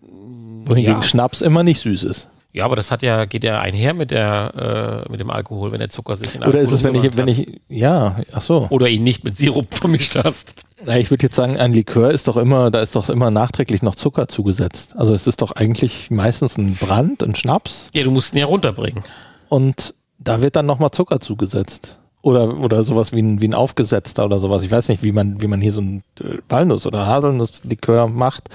Wohingegen 0.00 0.94
ja. 0.94 1.02
Schnaps 1.02 1.42
immer 1.42 1.62
nicht 1.62 1.80
süß 1.80 2.04
ist. 2.04 2.28
Ja, 2.54 2.64
aber 2.66 2.76
das 2.76 2.92
hat 2.92 3.02
ja, 3.02 3.24
geht 3.24 3.42
ja 3.42 3.58
einher 3.58 3.94
mit 3.94 4.12
der, 4.12 5.04
äh, 5.08 5.10
mit 5.10 5.18
dem 5.18 5.28
Alkohol, 5.28 5.72
wenn 5.72 5.80
der 5.80 5.88
Zucker 5.90 6.14
sich 6.14 6.36
in 6.36 6.42
Alkohol 6.44 6.54
Oder 6.54 6.62
ist 6.62 6.70
es, 6.70 6.84
wenn 6.84 6.94
ich, 6.94 7.16
wenn 7.16 7.26
ich, 7.26 7.60
ja, 7.68 8.20
ach 8.30 8.42
so. 8.42 8.68
Oder 8.70 8.88
ihn 8.88 9.02
nicht 9.02 9.24
mit 9.24 9.36
Sirup 9.36 9.74
vermischt 9.74 10.14
hast. 10.14 10.54
Na, 10.86 10.96
ich 10.96 11.10
würde 11.10 11.24
jetzt 11.24 11.34
sagen, 11.34 11.58
ein 11.58 11.72
Likör 11.72 12.12
ist 12.12 12.28
doch 12.28 12.36
immer, 12.36 12.70
da 12.70 12.80
ist 12.80 12.94
doch 12.94 13.08
immer 13.08 13.32
nachträglich 13.32 13.82
noch 13.82 13.96
Zucker 13.96 14.28
zugesetzt. 14.28 14.94
Also 14.96 15.14
es 15.14 15.26
ist 15.26 15.42
doch 15.42 15.50
eigentlich 15.50 16.12
meistens 16.12 16.56
ein 16.56 16.76
Brand, 16.76 17.24
ein 17.24 17.34
Schnaps. 17.34 17.88
Ja, 17.92 18.04
du 18.04 18.12
musst 18.12 18.32
ihn 18.34 18.38
ja 18.38 18.46
runterbringen. 18.46 19.02
Und 19.48 19.94
da 20.18 20.40
wird 20.40 20.54
dann 20.54 20.66
nochmal 20.66 20.92
Zucker 20.92 21.18
zugesetzt. 21.18 21.98
Oder, 22.22 22.60
oder 22.60 22.84
sowas 22.84 23.10
wie 23.10 23.20
ein, 23.20 23.40
wie 23.40 23.48
ein 23.48 23.54
aufgesetzter 23.54 24.24
oder 24.24 24.38
sowas. 24.38 24.62
Ich 24.62 24.70
weiß 24.70 24.90
nicht, 24.90 25.02
wie 25.02 25.12
man, 25.12 25.42
wie 25.42 25.48
man 25.48 25.60
hier 25.60 25.72
so 25.72 25.80
ein 25.80 26.04
äh, 26.20 26.38
Walnuss- 26.48 26.86
oder 26.86 27.04
Haselnusslikör 27.04 28.06
macht. 28.06 28.48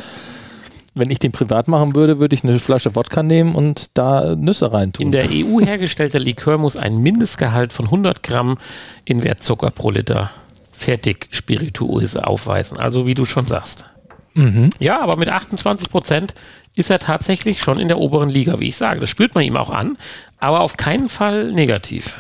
Wenn 0.96 1.12
ich 1.12 1.20
den 1.20 1.32
privat 1.32 1.68
machen 1.68 1.96
würde, 1.96 2.20
würde 2.20 2.36
ich 2.36 2.44
eine 2.44 2.60
Flasche 2.60 2.96
Wodka 2.96 3.22
nehmen 3.22 3.56
und 3.56 3.98
da 3.98 4.36
Nüsse 4.36 4.74
reintun. 4.74 5.06
In 5.06 5.12
der 5.12 5.26
EU 5.30 5.60
hergestellter 5.60 6.20
Likör 6.20 6.58
muss 6.58 6.76
ein 6.76 6.98
Mindestgehalt 6.98 7.74
von 7.74 7.86
100 7.86 8.24
Gramm 8.24 8.58
Invertzucker 9.06 9.70
pro 9.72 9.92
Liter 9.92 10.32
Fertigspirituose 10.74 12.26
aufweisen. 12.26 12.78
Also 12.78 13.06
wie 13.06 13.14
du 13.14 13.26
schon 13.26 13.46
sagst. 13.46 13.86
Mhm. 14.34 14.70
Ja, 14.80 15.02
aber 15.02 15.18
mit 15.18 15.30
28 15.30 15.90
Prozent 15.90 16.34
ist 16.76 16.90
er 16.90 17.00
tatsächlich 17.00 17.62
schon 17.62 17.80
in 17.80 17.88
der 17.88 18.00
oberen 18.00 18.30
Liga, 18.30 18.60
wie 18.60 18.70
ich 18.70 18.78
sage. 18.78 19.00
Das 19.00 19.10
spürt 19.10 19.36
man 19.36 19.44
ihm 19.44 19.58
auch 19.58 19.70
an, 19.70 19.98
aber 20.38 20.62
auf 20.62 20.78
keinen 20.78 21.10
Fall 21.10 21.52
negativ. 21.52 22.20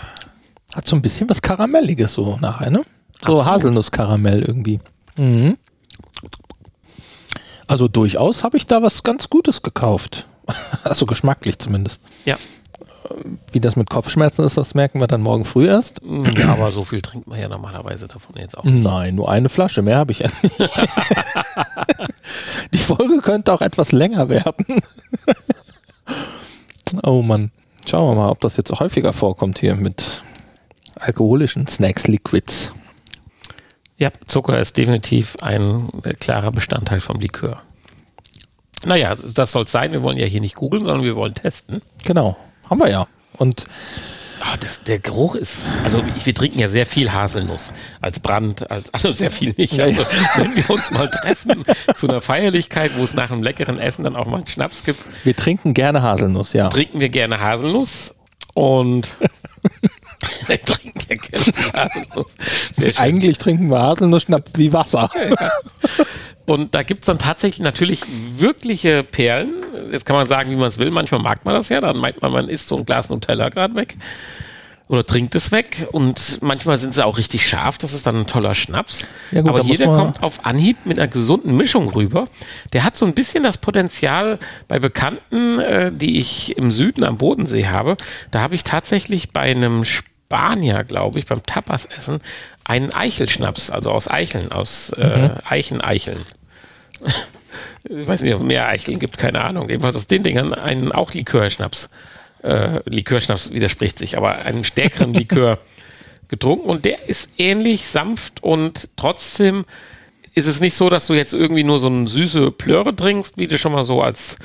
Hat 0.73 0.87
so 0.87 0.95
ein 0.95 1.01
bisschen 1.01 1.29
was 1.29 1.41
Karamelliges 1.41 2.13
so 2.13 2.37
nachher, 2.41 2.69
ne? 2.69 2.81
So. 3.25 3.45
Haselnusskaramell 3.45 4.43
irgendwie. 4.43 4.79
Mhm. 5.17 5.57
Also 7.69 7.87
durchaus 7.87 8.43
habe 8.43 8.57
ich 8.57 8.67
da 8.67 8.81
was 8.81 9.03
ganz 9.03 9.29
Gutes 9.29 9.61
gekauft. 9.61 10.27
Also 10.83 11.05
geschmacklich 11.05 11.59
zumindest. 11.59 12.01
Ja. 12.25 12.37
Wie 13.51 13.59
das 13.59 13.75
mit 13.75 13.89
Kopfschmerzen 13.89 14.43
ist, 14.43 14.57
das 14.57 14.73
merken 14.73 14.99
wir 14.99 15.07
dann 15.07 15.21
morgen 15.21 15.45
früh 15.45 15.67
erst. 15.67 16.01
Ja, 16.35 16.53
aber 16.53 16.71
so 16.71 16.83
viel 16.83 17.01
trinkt 17.01 17.27
man 17.27 17.39
ja 17.39 17.47
normalerweise 17.47 18.07
davon 18.07 18.35
jetzt 18.37 18.57
auch. 18.57 18.63
nicht. 18.63 18.83
Nein, 18.83 19.15
nur 19.15 19.29
eine 19.29 19.49
Flasche, 19.49 19.83
mehr 19.83 19.97
habe 19.97 20.11
ich 20.11 20.19
ja 20.19 20.29
nicht. 20.41 20.55
Die 22.73 22.79
Folge 22.79 23.19
könnte 23.21 23.53
auch 23.53 23.61
etwas 23.61 23.91
länger 23.91 24.29
werden. 24.29 24.65
Oh 27.03 27.21
Mann. 27.21 27.51
Schauen 27.87 28.09
wir 28.09 28.15
mal, 28.19 28.31
ob 28.31 28.41
das 28.41 28.57
jetzt 28.57 28.71
häufiger 28.79 29.13
vorkommt 29.13 29.59
hier 29.59 29.75
mit 29.75 30.23
alkoholischen 30.95 31.67
Snacks, 31.67 32.07
Liquids. 32.07 32.73
Ja, 33.99 34.11
Zucker 34.27 34.59
ist 34.59 34.77
definitiv 34.77 35.35
ein 35.41 35.87
äh, 36.03 36.13
klarer 36.13 36.51
Bestandteil 36.51 37.01
vom 37.01 37.19
Likör. 37.19 37.61
Naja, 38.85 39.13
das 39.15 39.51
soll 39.51 39.65
es 39.65 39.71
sein. 39.71 39.91
Wir 39.91 40.01
wollen 40.03 40.17
ja 40.17 40.25
hier 40.25 40.39
nicht 40.39 40.55
googeln, 40.55 40.85
sondern 40.85 41.03
wir 41.03 41.17
wollen 41.17 41.33
testen. 41.33 41.81
Genau, 42.05 42.37
haben 42.69 42.79
wir 42.79 42.89
ja. 42.89 43.07
Und 43.37 43.67
Ah, 44.41 44.55
das, 44.57 44.83
der 44.83 44.99
Geruch 44.99 45.35
ist, 45.35 45.63
also 45.83 46.01
wir 46.23 46.33
trinken 46.33 46.59
ja 46.59 46.69
sehr 46.69 46.85
viel 46.85 47.11
Haselnuss 47.11 47.71
als 47.99 48.19
Brand, 48.21 48.71
als, 48.71 48.89
also 48.93 49.11
sehr 49.11 49.31
viel 49.31 49.53
nicht. 49.57 49.79
Also, 49.79 50.03
wenn 50.35 50.55
wir 50.55 50.69
uns 50.69 50.91
mal 50.91 51.09
treffen 51.09 51.65
zu 51.95 52.07
einer 52.07 52.21
Feierlichkeit, 52.21 52.91
wo 52.97 53.03
es 53.03 53.13
nach 53.13 53.31
einem 53.31 53.43
leckeren 53.43 53.79
Essen 53.79 54.03
dann 54.03 54.15
auch 54.15 54.27
mal 54.27 54.37
einen 54.37 54.47
Schnaps 54.47 54.83
gibt, 54.83 55.01
wir 55.25 55.35
trinken 55.35 55.73
gerne 55.73 56.01
Haselnuss, 56.01 56.53
ja. 56.53 56.69
trinken 56.69 57.01
wir 57.01 57.09
gerne 57.09 57.39
Haselnuss 57.39 58.15
und 58.53 59.09
wir 60.47 60.61
trinken 60.63 60.99
ja 61.09 61.15
gerne 61.15 61.73
Haselnuss. 61.73 62.97
Eigentlich 62.97 63.37
trinken 63.37 63.69
wir 63.69 63.79
Haselnussschnaps 63.81 64.51
wie 64.55 64.71
Wasser. 64.73 65.09
Und 66.45 66.73
da 66.73 66.81
gibt 66.83 67.01
es 67.01 67.05
dann 67.05 67.19
tatsächlich 67.19 67.59
natürlich 67.63 68.01
wirkliche 68.37 69.03
Perlen. 69.03 69.53
Jetzt 69.91 70.05
kann 70.05 70.15
man 70.15 70.27
sagen, 70.27 70.49
wie 70.49 70.55
man 70.55 70.67
es 70.67 70.79
will. 70.79 70.89
Manchmal 70.89 71.21
mag 71.21 71.45
man 71.45 71.53
das 71.53 71.69
ja. 71.69 71.79
Dann 71.79 71.97
meint 71.97 72.21
man, 72.21 72.31
man 72.31 72.49
isst 72.49 72.67
so 72.67 72.77
ein 72.77 72.85
Glas 72.85 73.09
Nutella 73.09 73.49
gerade 73.49 73.75
weg. 73.75 73.97
Oder 74.87 75.05
trinkt 75.05 75.35
es 75.35 75.51
weg. 75.51 75.87
Und 75.91 76.39
manchmal 76.41 76.79
sind 76.79 76.95
sie 76.95 77.05
auch 77.05 77.19
richtig 77.19 77.47
scharf. 77.47 77.77
Das 77.77 77.93
ist 77.93 78.07
dann 78.07 78.21
ein 78.21 78.25
toller 78.25 78.55
Schnaps. 78.55 79.05
Ja 79.31 79.41
gut, 79.41 79.49
Aber 79.51 79.59
da 79.59 79.63
hier, 79.65 79.73
muss 79.73 79.77
der 79.77 79.87
man- 79.89 79.99
kommt 79.99 80.23
auf 80.23 80.43
Anhieb 80.47 80.77
mit 80.85 80.97
einer 80.97 81.07
gesunden 81.07 81.55
Mischung 81.55 81.89
rüber. 81.89 82.27
Der 82.73 82.83
hat 82.83 82.97
so 82.97 83.05
ein 83.05 83.13
bisschen 83.13 83.43
das 83.43 83.59
Potenzial 83.59 84.39
bei 84.67 84.79
Bekannten, 84.79 85.59
äh, 85.59 85.91
die 85.93 86.17
ich 86.19 86.57
im 86.57 86.71
Süden 86.71 87.03
am 87.03 87.17
Bodensee 87.19 87.67
habe. 87.67 87.95
Da 88.31 88.39
habe 88.41 88.55
ich 88.55 88.63
tatsächlich 88.63 89.27
bei 89.31 89.41
einem 89.41 89.85
Spanier, 90.29 90.83
glaube 90.83 91.17
ich, 91.17 91.25
beim 91.25 91.41
Tapas-Essen 91.41 92.21
einen 92.63 92.91
Eichelschnaps, 92.91 93.71
also 93.71 93.89
aus 93.89 94.07
Eicheln, 94.07 94.51
aus 94.51 94.91
äh, 94.91 95.31
Eicheneicheln. 95.43 96.19
Ich 97.83 98.05
weiß 98.05 98.21
nicht, 98.21 98.35
ob 98.35 98.41
es 98.41 98.45
mehr 98.45 98.67
Eicheln 98.67 98.99
gibt, 98.99 99.17
keine 99.17 99.43
Ahnung. 99.43 99.69
Jedenfalls 99.69 99.95
aus 99.95 100.05
den 100.05 100.21
Dingern 100.21 100.53
einen 100.53 100.91
auch 100.91 101.15
Likörschnaps. 101.15 101.89
Äh, 102.43 102.81
Likörschnaps 102.87 103.51
widerspricht 103.51 103.97
sich, 103.97 104.17
aber 104.17 104.35
einen 104.45 104.63
stärkeren 104.63 105.15
Likör 105.15 105.57
getrunken 106.27 106.69
und 106.69 106.85
der 106.85 107.09
ist 107.09 107.31
ähnlich 107.39 107.87
sanft 107.87 108.43
und 108.43 108.89
trotzdem 108.97 109.65
ist 110.35 110.45
es 110.45 110.59
nicht 110.59 110.75
so, 110.75 110.91
dass 110.91 111.07
du 111.07 111.15
jetzt 111.15 111.33
irgendwie 111.33 111.63
nur 111.63 111.79
so 111.79 111.87
eine 111.87 112.07
süße 112.07 112.51
Plöre 112.51 112.95
trinkst, 112.95 113.39
wie 113.39 113.47
du 113.47 113.57
schon 113.57 113.71
mal 113.71 113.83
so 113.83 114.03
als 114.03 114.37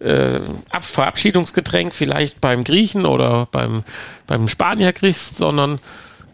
äh, 0.00 0.40
Ab 0.70 0.84
Verabschiedungsgetränk 0.84 1.94
vielleicht 1.94 2.40
beim 2.40 2.64
Griechen 2.64 3.06
oder 3.06 3.46
beim, 3.50 3.84
beim 4.26 4.48
Spanier 4.48 4.92
kriegst, 4.92 5.36
sondern 5.36 5.80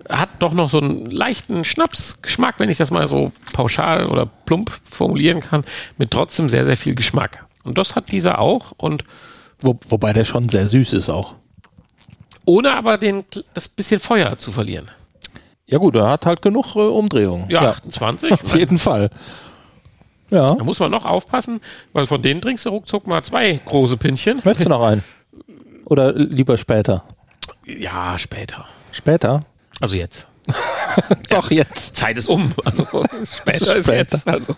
hat 0.09 0.31
doch 0.41 0.53
noch 0.53 0.71
so 0.71 0.79
einen 0.81 1.07
leichten 1.07 1.65
Schnapsgeschmack, 1.65 2.59
wenn 2.59 2.69
ich 2.69 2.79
das 2.79 2.91
mal 2.91 3.07
so 3.07 3.33
pauschal 3.53 4.07
oder 4.07 4.27
plump 4.27 4.73
formulieren 4.91 5.41
kann, 5.41 5.65
mit 5.99 6.11
trotzdem 6.11 6.49
sehr, 6.49 6.65
sehr 6.65 6.77
viel 6.77 6.95
Geschmack. 6.95 7.45
Und 7.65 7.79
das 7.79 7.95
hat 7.95 8.11
dieser 8.11 8.39
auch 8.39 8.73
und 8.77 9.05
Wo, 9.61 9.79
wobei 9.89 10.13
der 10.13 10.25
schon 10.25 10.49
sehr 10.49 10.69
süß 10.69 10.95
ist 10.95 11.11
auch. 11.11 11.35
ohne 12.47 12.73
aber 12.73 12.99
den, 12.99 13.25
das 13.55 13.69
bisschen 13.69 14.01
Feuer 14.01 14.39
zu 14.39 14.51
verlieren. 14.53 14.91
Ja 15.67 15.79
gut, 15.79 15.95
er 15.95 16.09
hat 16.09 16.27
halt 16.27 16.43
genug 16.43 16.75
äh, 16.75 16.81
Umdrehungen. 16.81 17.49
Ja, 17.49 17.71
28. 17.71 18.33
auf 18.43 18.57
jeden 18.57 18.79
Fall. 18.79 19.11
Ja. 20.31 20.55
Da 20.55 20.65
muss 20.65 20.79
man 20.79 20.91
noch 20.91 21.05
aufpassen, 21.05 21.61
weil 21.93 22.07
von 22.07 22.23
denen 22.23 22.41
trinkst 22.41 22.65
du 22.67 22.71
ruckzuck 22.71 23.07
mal 23.07 23.23
zwei 23.23 23.61
große 23.65 23.97
Pinchen. 23.97 24.41
Möchtest 24.45 24.67
du 24.67 24.71
noch 24.71 24.83
einen? 24.83 25.03
Oder 25.85 26.13
lieber 26.13 26.57
später? 26.57 27.03
Ja, 27.67 28.17
später. 28.19 28.67
Später? 28.93 29.41
Also 29.81 29.97
jetzt. 29.97 30.27
Doch, 31.31 31.51
jetzt. 31.51 31.97
Zeit 31.97 32.17
ist 32.17 32.29
um. 32.29 32.53
Also 32.65 32.85
später 33.25 33.77
ist 33.77 33.87
Später. 33.87 33.95
jetzt. 33.95 34.29
Also 34.29 34.57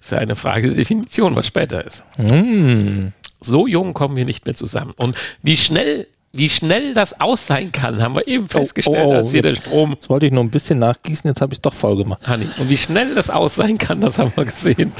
ist 0.00 0.12
ja 0.12 0.18
eine 0.18 0.36
Frage 0.36 0.68
der 0.68 0.76
Definition, 0.76 1.34
was 1.36 1.46
später 1.46 1.84
ist. 1.84 2.04
Mm. 2.18 3.08
So 3.40 3.66
jung 3.66 3.94
kommen 3.94 4.16
wir 4.16 4.24
nicht 4.24 4.46
mehr 4.46 4.54
zusammen. 4.54 4.92
Und 4.96 5.16
wie 5.42 5.56
schnell, 5.56 6.06
wie 6.36 6.48
schnell 6.48 6.94
das 6.94 7.20
aus 7.20 7.46
sein 7.46 7.72
kann, 7.72 8.02
haben 8.02 8.14
wir 8.14 8.26
eben 8.26 8.48
festgestellt, 8.48 9.06
oh, 9.06 9.10
oh, 9.10 9.14
als 9.14 9.30
hier 9.30 9.42
der 9.42 9.56
Strom. 9.56 9.92
Jetzt 9.92 10.08
wollte 10.08 10.26
ich 10.26 10.32
nur 10.32 10.44
ein 10.44 10.50
bisschen 10.50 10.78
nachgießen, 10.78 11.28
jetzt 11.28 11.40
habe 11.40 11.52
ich 11.52 11.58
es 11.58 11.62
doch 11.62 11.74
voll 11.74 11.96
gemacht. 11.96 12.26
Hanni. 12.26 12.46
Und 12.58 12.68
wie 12.68 12.76
schnell 12.76 13.14
das 13.14 13.30
aus 13.30 13.54
sein 13.54 13.78
kann, 13.78 14.00
das 14.00 14.18
haben 14.18 14.32
wir 14.36 14.44
gesehen, 14.44 14.92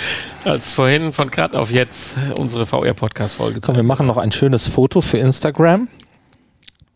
als 0.45 0.73
vorhin 0.73 1.13
von 1.13 1.31
gerade 1.31 1.59
auf 1.59 1.71
jetzt 1.71 2.15
unsere 2.37 2.67
VR-Podcast-Folge 2.67 3.61
Komm, 3.61 3.77
wir 3.77 3.83
machen 3.83 4.07
noch 4.07 4.17
ein 4.17 4.33
schönes 4.33 4.69
Foto 4.69 5.01
für 5.01 5.19
Instagram 5.19 5.89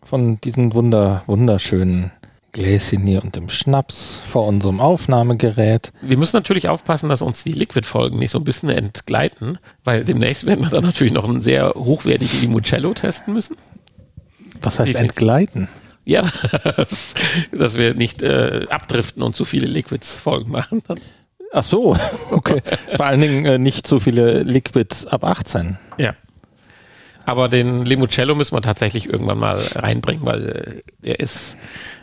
von 0.03 0.41
diesen 0.41 0.75
wunder, 0.75 1.23
wunderschönen 1.27 2.11
Gläschen 2.53 3.07
hier 3.07 3.23
und 3.23 3.37
dem 3.37 3.49
Schnaps 3.49 4.23
vor 4.27 4.47
unserem 4.47 4.81
Aufnahmegerät. 4.81 5.93
Wir 6.03 6.17
müssen 6.17 6.37
natürlich 6.37 6.69
aufpassen, 6.69 7.09
dass 7.09 7.23
uns 7.23 7.45
die 7.45 7.53
Liquid-Folgen 7.53 8.19
nicht 8.19 8.33
so 8.33 8.39
ein 8.39 8.45
bisschen 8.45 8.71
entgleiten, 8.71 9.59
weil 9.85 10.05
demnächst 10.05 10.47
werden 10.47 10.65
wir 10.65 10.71
dann 10.71 10.85
natürlich 10.85 11.13
noch 11.13 11.25
einen 11.25 11.41
sehr 11.41 11.75
hochwertigen 11.77 12.41
Limoncello 12.41 12.93
testen 12.95 13.35
müssen. 13.35 13.57
Was 14.63 14.79
heißt 14.79 14.91
Definitiv. 14.91 15.17
entgleiten? 15.17 15.69
Ja, 16.05 16.23
dass, 17.53 17.77
wir 17.77 17.95
nicht 17.95 18.23
äh, 18.23 18.67
abdriften 18.69 19.23
und 19.23 19.37
zu 19.37 19.45
viele 19.45 19.67
Liquids-Folgen 19.67 20.51
machen. 20.51 20.83
Dann. 20.87 20.99
Ach 21.53 21.65
so, 21.65 21.97
okay. 22.31 22.63
Vor 22.97 23.07
allen 23.07 23.21
Dingen 23.21 23.45
äh, 23.45 23.59
nicht 23.59 23.87
so 23.87 24.01
viele 24.01 24.43
Liquids 24.43 25.07
ab 25.07 25.25
18. 25.25 25.79
Ja. 25.99 26.15
Aber 27.31 27.49
den 27.49 27.85
Limoncello 27.85 28.35
müssen 28.35 28.57
wir 28.57 28.61
tatsächlich 28.61 29.07
irgendwann 29.09 29.39
mal 29.39 29.57
reinbringen, 29.77 30.25
weil 30.27 30.49
äh, 30.49 30.81
der 31.05 31.21
ist 31.21 31.57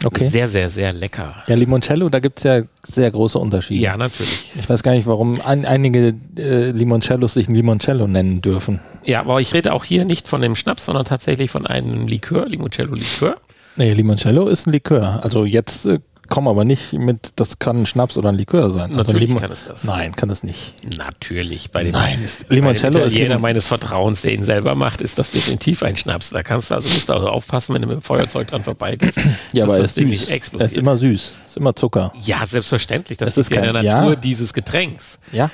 Okay. 0.05 0.27
sehr, 0.29 0.47
sehr, 0.47 0.69
sehr 0.69 0.93
lecker. 0.93 1.35
Ja, 1.47 1.55
Limoncello, 1.55 2.07
da 2.07 2.19
gibt 2.19 2.37
es 2.37 2.43
ja 2.43 2.61
sehr 2.83 3.11
große 3.11 3.37
Unterschiede. 3.37 3.81
Ja, 3.83 3.97
natürlich. 3.97 4.51
Ich 4.57 4.69
weiß 4.69 4.83
gar 4.83 4.93
nicht, 4.93 5.05
warum 5.07 5.41
ein, 5.41 5.65
einige 5.65 6.13
äh, 6.37 6.71
Limoncellos 6.71 7.33
sich 7.33 7.49
ein 7.49 7.55
Limoncello 7.55 8.07
nennen 8.07 8.39
dürfen. 8.41 8.79
Ja, 9.03 9.19
aber 9.21 9.41
ich 9.41 9.53
rede 9.53 9.73
auch 9.73 9.83
hier 9.83 10.05
nicht 10.05 10.27
von 10.27 10.39
dem 10.41 10.55
Schnaps, 10.55 10.85
sondern 10.85 11.03
tatsächlich 11.03 11.51
von 11.51 11.65
einem 11.67 12.07
Likör, 12.07 12.47
Limoncello-Likör. 12.47 13.35
Nee, 13.75 13.93
Limoncello 13.93 14.47
ist 14.47 14.65
ein 14.67 14.71
Likör. 14.71 15.19
Also 15.23 15.43
jetzt 15.45 15.85
äh, 15.87 15.99
komm 16.27 16.47
aber 16.47 16.65
nicht 16.65 16.93
mit, 16.93 17.31
das 17.37 17.59
kann 17.59 17.81
ein 17.81 17.85
Schnaps 17.85 18.17
oder 18.17 18.29
ein 18.29 18.35
Likör 18.35 18.69
sein. 18.71 18.91
Also 18.91 18.95
Natürlich 19.11 19.29
Limo- 19.29 19.39
kann 19.39 19.51
es 19.51 19.65
das. 19.65 19.83
Nein, 19.83 20.15
kann 20.15 20.29
es 20.29 20.43
nicht. 20.43 20.73
Natürlich, 20.97 21.71
bei 21.71 21.83
dem, 21.83 21.93
Nein, 21.93 22.21
ist- 22.23 22.45
Limoncello 22.49 22.99
ist 23.03 23.13
Limon- 23.17 23.41
meines 23.41 23.67
Vertrauens, 23.67 24.21
der 24.21 24.33
ihn 24.33 24.43
selber 24.43 24.75
macht, 24.75 25.01
ist 25.01 25.17
das 25.19 25.31
definitiv 25.31 25.83
ein 25.83 25.95
Schnaps. 25.95 26.29
Da 26.29 26.43
kannst 26.43 26.69
du 26.71 26.75
also 26.75 26.89
musst 26.89 27.09
du 27.09 27.13
also 27.13 27.29
aufpassen, 27.29 27.73
wenn 27.73 27.81
du 27.81 27.87
mit 27.87 27.97
dem 27.97 28.01
Feuerzeug 28.01 28.47
dran 28.47 28.63
vorbeigehst. 28.63 29.17
Ja, 29.53 29.63
aber 29.63 29.75
er 29.75 29.81
das 29.81 29.91
ist 29.91 29.97
Ding 29.97 30.09
süß. 30.09 30.19
nicht 30.19 30.29
Er 30.29 30.35
explodiert. 30.35 30.71
ist 30.71 30.77
immer 30.77 30.97
süß. 30.97 31.35
Ist 31.47 31.57
immer 31.57 31.75
Zucker. 31.75 32.11
ja, 32.23 32.45
selbstverständlich. 32.45 33.17
Das 33.17 33.29
Es 33.31 33.37
ist 33.37 33.49
ist 33.49 33.55
ja 33.55 33.63
in 33.63 33.73
der 33.73 33.83
Natur 33.83 34.09
ja. 34.11 34.15
dieses 34.15 34.53
Getränks. 34.53 35.19
Ja. 35.31 35.45
Und 35.45 35.51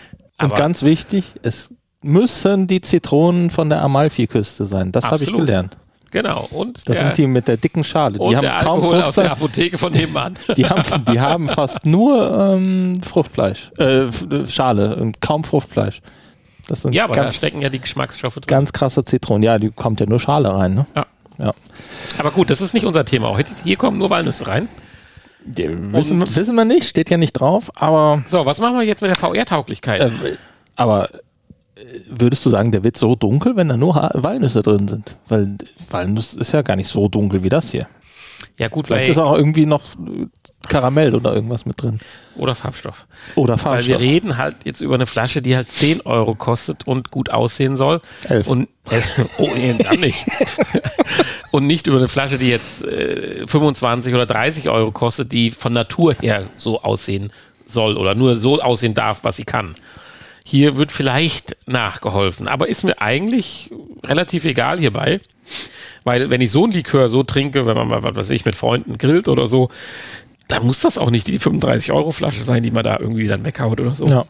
Aber- 0.51 0.55
ganz 0.55 0.83
wichtig, 0.83 1.25
es 1.43 1.69
müssen 2.01 2.67
die 2.67 2.81
Zitronen 2.81 3.49
von 3.49 3.69
der 3.69 3.81
Amalfiküste 3.81 4.65
sein. 4.65 4.91
Das 4.91 5.05
habe 5.05 5.23
ich 5.23 5.31
gelernt. 5.31 5.77
Genau. 6.13 6.47
Und 6.51 6.77
das 6.87 6.95
der, 6.95 7.07
sind 7.07 7.17
die 7.17 7.27
mit 7.27 7.47
der 7.47 7.57
dicken 7.57 7.83
Schale. 7.83 8.19
Die 8.19 8.19
und 8.19 8.35
haben 8.35 8.63
kaum 8.63 8.75
Alkohol 8.75 8.95
aus 9.01 9.15
Fruchtfleisch. 9.15 9.25
der 9.25 9.31
Apotheke 9.31 9.77
von 9.79 9.91
nebenan. 9.91 10.37
Die 10.55 10.65
haben, 10.67 11.05
die 11.05 11.19
haben 11.19 11.49
fast 11.49 11.85
nur 11.87 12.53
ähm, 12.53 13.01
Fruchtfleisch, 13.01 13.71
äh, 13.79 14.05
Schale 14.47 14.95
und 14.95 15.21
kaum 15.21 15.43
Fruchtfleisch. 15.43 16.01
Das 16.67 16.83
sind 16.83 16.93
ja, 16.93 17.05
aber 17.05 17.15
ganz, 17.15 17.33
da 17.33 17.37
stecken 17.39 17.61
ja 17.63 17.69
die 17.69 17.79
Geschmacksstoffe 17.79 18.35
drin. 18.35 18.43
Ganz 18.47 18.71
krasse 18.71 19.03
Zitronen. 19.03 19.41
Ja, 19.43 19.57
die 19.57 19.71
kommt 19.71 19.99
ja 19.99 20.05
nur 20.05 20.19
Schale 20.19 20.53
rein. 20.53 20.75
Ne? 20.75 20.85
Ja. 20.95 21.05
ja. 21.39 21.53
Aber 22.19 22.29
gut, 22.31 22.51
das 22.51 22.61
ist 22.61 22.73
nicht 22.75 22.85
unser 22.85 23.05
Thema. 23.05 23.29
Heute, 23.29 23.51
hier 23.63 23.75
kommen 23.75 23.97
nur 23.97 24.11
Walnüsse 24.11 24.45
rein. 24.47 24.69
Die, 25.45 25.67
wissen, 25.91 26.21
wissen, 26.21 26.55
wir 26.55 26.63
nicht, 26.63 26.87
steht 26.87 27.09
ja 27.09 27.17
nicht 27.17 27.33
drauf, 27.33 27.71
aber. 27.75 28.23
So, 28.29 28.45
was 28.45 28.59
machen 28.59 28.77
wir 28.77 28.83
jetzt 28.83 29.01
mit 29.01 29.09
der 29.09 29.17
VR-Tauglichkeit? 29.17 30.01
Äh, 30.01 30.37
aber 30.75 31.09
würdest 32.09 32.45
du 32.45 32.49
sagen, 32.49 32.71
der 32.71 32.83
wird 32.83 32.97
so 32.97 33.15
dunkel, 33.15 33.55
wenn 33.55 33.69
da 33.69 33.77
nur 33.77 33.95
Walnüsse 34.13 34.61
drin 34.61 34.87
sind? 34.87 35.15
Weil 35.27 35.57
Walnuss 35.89 36.33
ist 36.33 36.51
ja 36.51 36.61
gar 36.61 36.75
nicht 36.75 36.87
so 36.87 37.07
dunkel 37.07 37.43
wie 37.43 37.49
das 37.49 37.71
hier. 37.71 37.87
Ja, 38.59 38.67
gut, 38.67 38.87
Vielleicht 38.87 39.09
ist 39.09 39.17
auch 39.17 39.35
irgendwie 39.35 39.65
noch 39.65 39.81
Karamell 40.67 41.15
oder 41.15 41.33
irgendwas 41.33 41.65
mit 41.65 41.81
drin. 41.81 41.99
Oder 42.35 42.53
Farbstoff. 42.53 43.07
Oder 43.35 43.57
Farbstoff. 43.57 43.89
Weil 43.89 43.99
wir 43.99 43.99
reden 43.99 44.37
halt 44.37 44.57
jetzt 44.63 44.81
über 44.81 44.93
eine 44.93 45.07
Flasche, 45.07 45.41
die 45.41 45.55
halt 45.55 45.71
10 45.71 46.01
Euro 46.01 46.35
kostet 46.35 46.85
und 46.85 47.09
gut 47.09 47.31
aussehen 47.31 47.77
soll. 47.77 48.01
Elf. 48.29 48.47
Und, 48.47 48.69
äh, 48.91 49.01
oh, 49.39 49.49
dann 49.79 49.99
nicht. 49.99 50.27
und 51.51 51.65
nicht 51.65 51.87
über 51.87 51.97
eine 51.97 52.07
Flasche, 52.07 52.37
die 52.37 52.49
jetzt 52.49 52.83
äh, 52.83 53.47
25 53.47 54.13
oder 54.13 54.27
30 54.27 54.69
Euro 54.69 54.91
kostet, 54.91 55.31
die 55.31 55.49
von 55.49 55.73
Natur 55.73 56.15
her 56.21 56.43
so 56.55 56.81
aussehen 56.83 57.31
soll 57.67 57.97
oder 57.97 58.13
nur 58.13 58.35
so 58.35 58.61
aussehen 58.61 58.93
darf, 58.93 59.23
was 59.23 59.37
sie 59.37 59.45
kann. 59.45 59.75
Hier 60.43 60.77
wird 60.77 60.91
vielleicht 60.91 61.55
nachgeholfen, 61.65 62.47
aber 62.47 62.67
ist 62.67 62.83
mir 62.83 63.01
eigentlich 63.01 63.71
relativ 64.03 64.45
egal 64.45 64.79
hierbei. 64.79 65.21
Weil 66.03 66.29
wenn 66.29 66.41
ich 66.41 66.51
so 66.51 66.65
ein 66.65 66.71
Likör 66.71 67.09
so 67.09 67.23
trinke, 67.23 67.65
wenn 67.65 67.75
man 67.77 67.87
mal, 67.87 68.03
was 68.03 68.15
weiß 68.15 68.29
ich, 68.31 68.43
mit 68.45 68.55
Freunden 68.55 68.97
grillt 68.97 69.29
oder 69.29 69.47
so, 69.47 69.69
dann 70.47 70.65
muss 70.65 70.81
das 70.81 70.97
auch 70.97 71.09
nicht 71.09 71.27
die 71.27 71.39
35-Euro-Flasche 71.39 72.43
sein, 72.43 72.63
die 72.63 72.71
man 72.71 72.83
da 72.83 72.99
irgendwie 72.99 73.27
dann 73.27 73.45
weghaut 73.45 73.79
oder 73.79 73.95
so. 73.95 74.05
Ja, 74.05 74.25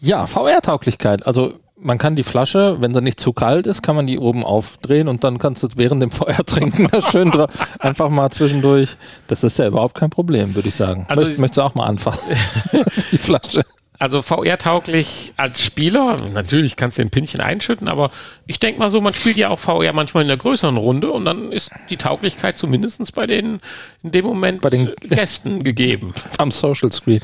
ja 0.00 0.26
VR-Tauglichkeit. 0.26 1.26
Also 1.26 1.54
man 1.80 1.98
kann 1.98 2.16
die 2.16 2.22
Flasche, 2.22 2.76
wenn 2.80 2.92
sie 2.92 3.00
nicht 3.00 3.20
zu 3.20 3.32
kalt 3.32 3.66
ist, 3.66 3.82
kann 3.82 3.94
man 3.94 4.06
die 4.06 4.18
oben 4.18 4.44
aufdrehen 4.44 5.08
und 5.08 5.22
dann 5.22 5.38
kannst 5.38 5.62
du 5.62 5.68
während 5.76 6.02
dem 6.02 6.10
Feuer 6.10 6.38
trinken. 6.46 6.88
Schön. 7.10 7.30
Einfach 7.78 8.08
mal 8.08 8.30
zwischendurch. 8.30 8.96
Das 9.26 9.44
ist 9.44 9.58
ja 9.58 9.66
überhaupt 9.66 9.94
kein 9.94 10.10
Problem, 10.10 10.54
würde 10.54 10.68
ich 10.68 10.74
sagen. 10.74 11.06
Also 11.08 11.24
Möcht, 11.24 11.38
möchtest 11.38 11.58
du 11.58 11.62
auch 11.62 11.74
mal 11.74 11.86
anfassen? 11.86 12.34
die 13.12 13.18
Flasche. 13.18 13.64
Also 14.00 14.22
VR-tauglich 14.22 15.32
als 15.36 15.60
Spieler, 15.60 16.16
natürlich 16.32 16.76
kannst 16.76 16.98
du 16.98 17.02
den 17.02 17.10
Pinchen 17.10 17.40
einschütten, 17.40 17.88
aber 17.88 18.12
ich 18.46 18.60
denke 18.60 18.78
mal 18.78 18.90
so, 18.90 19.00
man 19.00 19.12
spielt 19.12 19.36
ja 19.36 19.48
auch 19.48 19.58
VR 19.58 19.92
manchmal 19.92 20.22
in 20.22 20.28
der 20.28 20.36
größeren 20.36 20.76
Runde 20.76 21.10
und 21.10 21.24
dann 21.24 21.50
ist 21.50 21.72
die 21.90 21.96
Tauglichkeit 21.96 22.58
zumindest 22.58 23.12
bei 23.16 23.26
den 23.26 23.60
in 24.04 24.12
dem 24.12 24.24
Moment 24.24 24.60
bei 24.60 24.70
den 24.70 24.92
Gästen 25.00 25.64
gegeben. 25.64 26.14
Am 26.36 26.52
Social 26.52 26.92
Screen. 26.92 27.20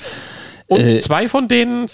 Und 0.66 0.80
äh, 0.80 1.00
zwei 1.00 1.28
von 1.28 1.46
denen 1.46 1.86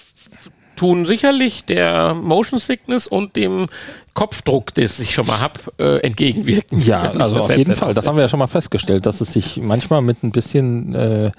tun 0.76 1.04
sicherlich 1.04 1.66
der 1.66 2.14
Motion 2.14 2.58
Sickness 2.58 3.06
und 3.06 3.36
dem 3.36 3.66
Kopfdruck, 4.14 4.72
den 4.72 4.86
ich 4.86 5.12
schon 5.12 5.26
mal 5.26 5.40
habe, 5.40 5.60
äh, 5.78 5.98
entgegenwirken. 5.98 6.80
Ja, 6.80 7.02
also 7.02 7.40
auf 7.40 7.54
jeden 7.54 7.74
Fall. 7.74 7.92
Das 7.92 8.06
haben 8.06 8.16
wir 8.16 8.22
ja 8.22 8.28
schon 8.28 8.38
mal 8.38 8.46
festgestellt, 8.46 9.04
dass 9.04 9.20
es 9.20 9.34
sich 9.34 9.58
manchmal 9.58 10.00
mit 10.00 10.22
ein 10.22 10.32
bisschen 10.32 10.94
äh, 10.94 11.32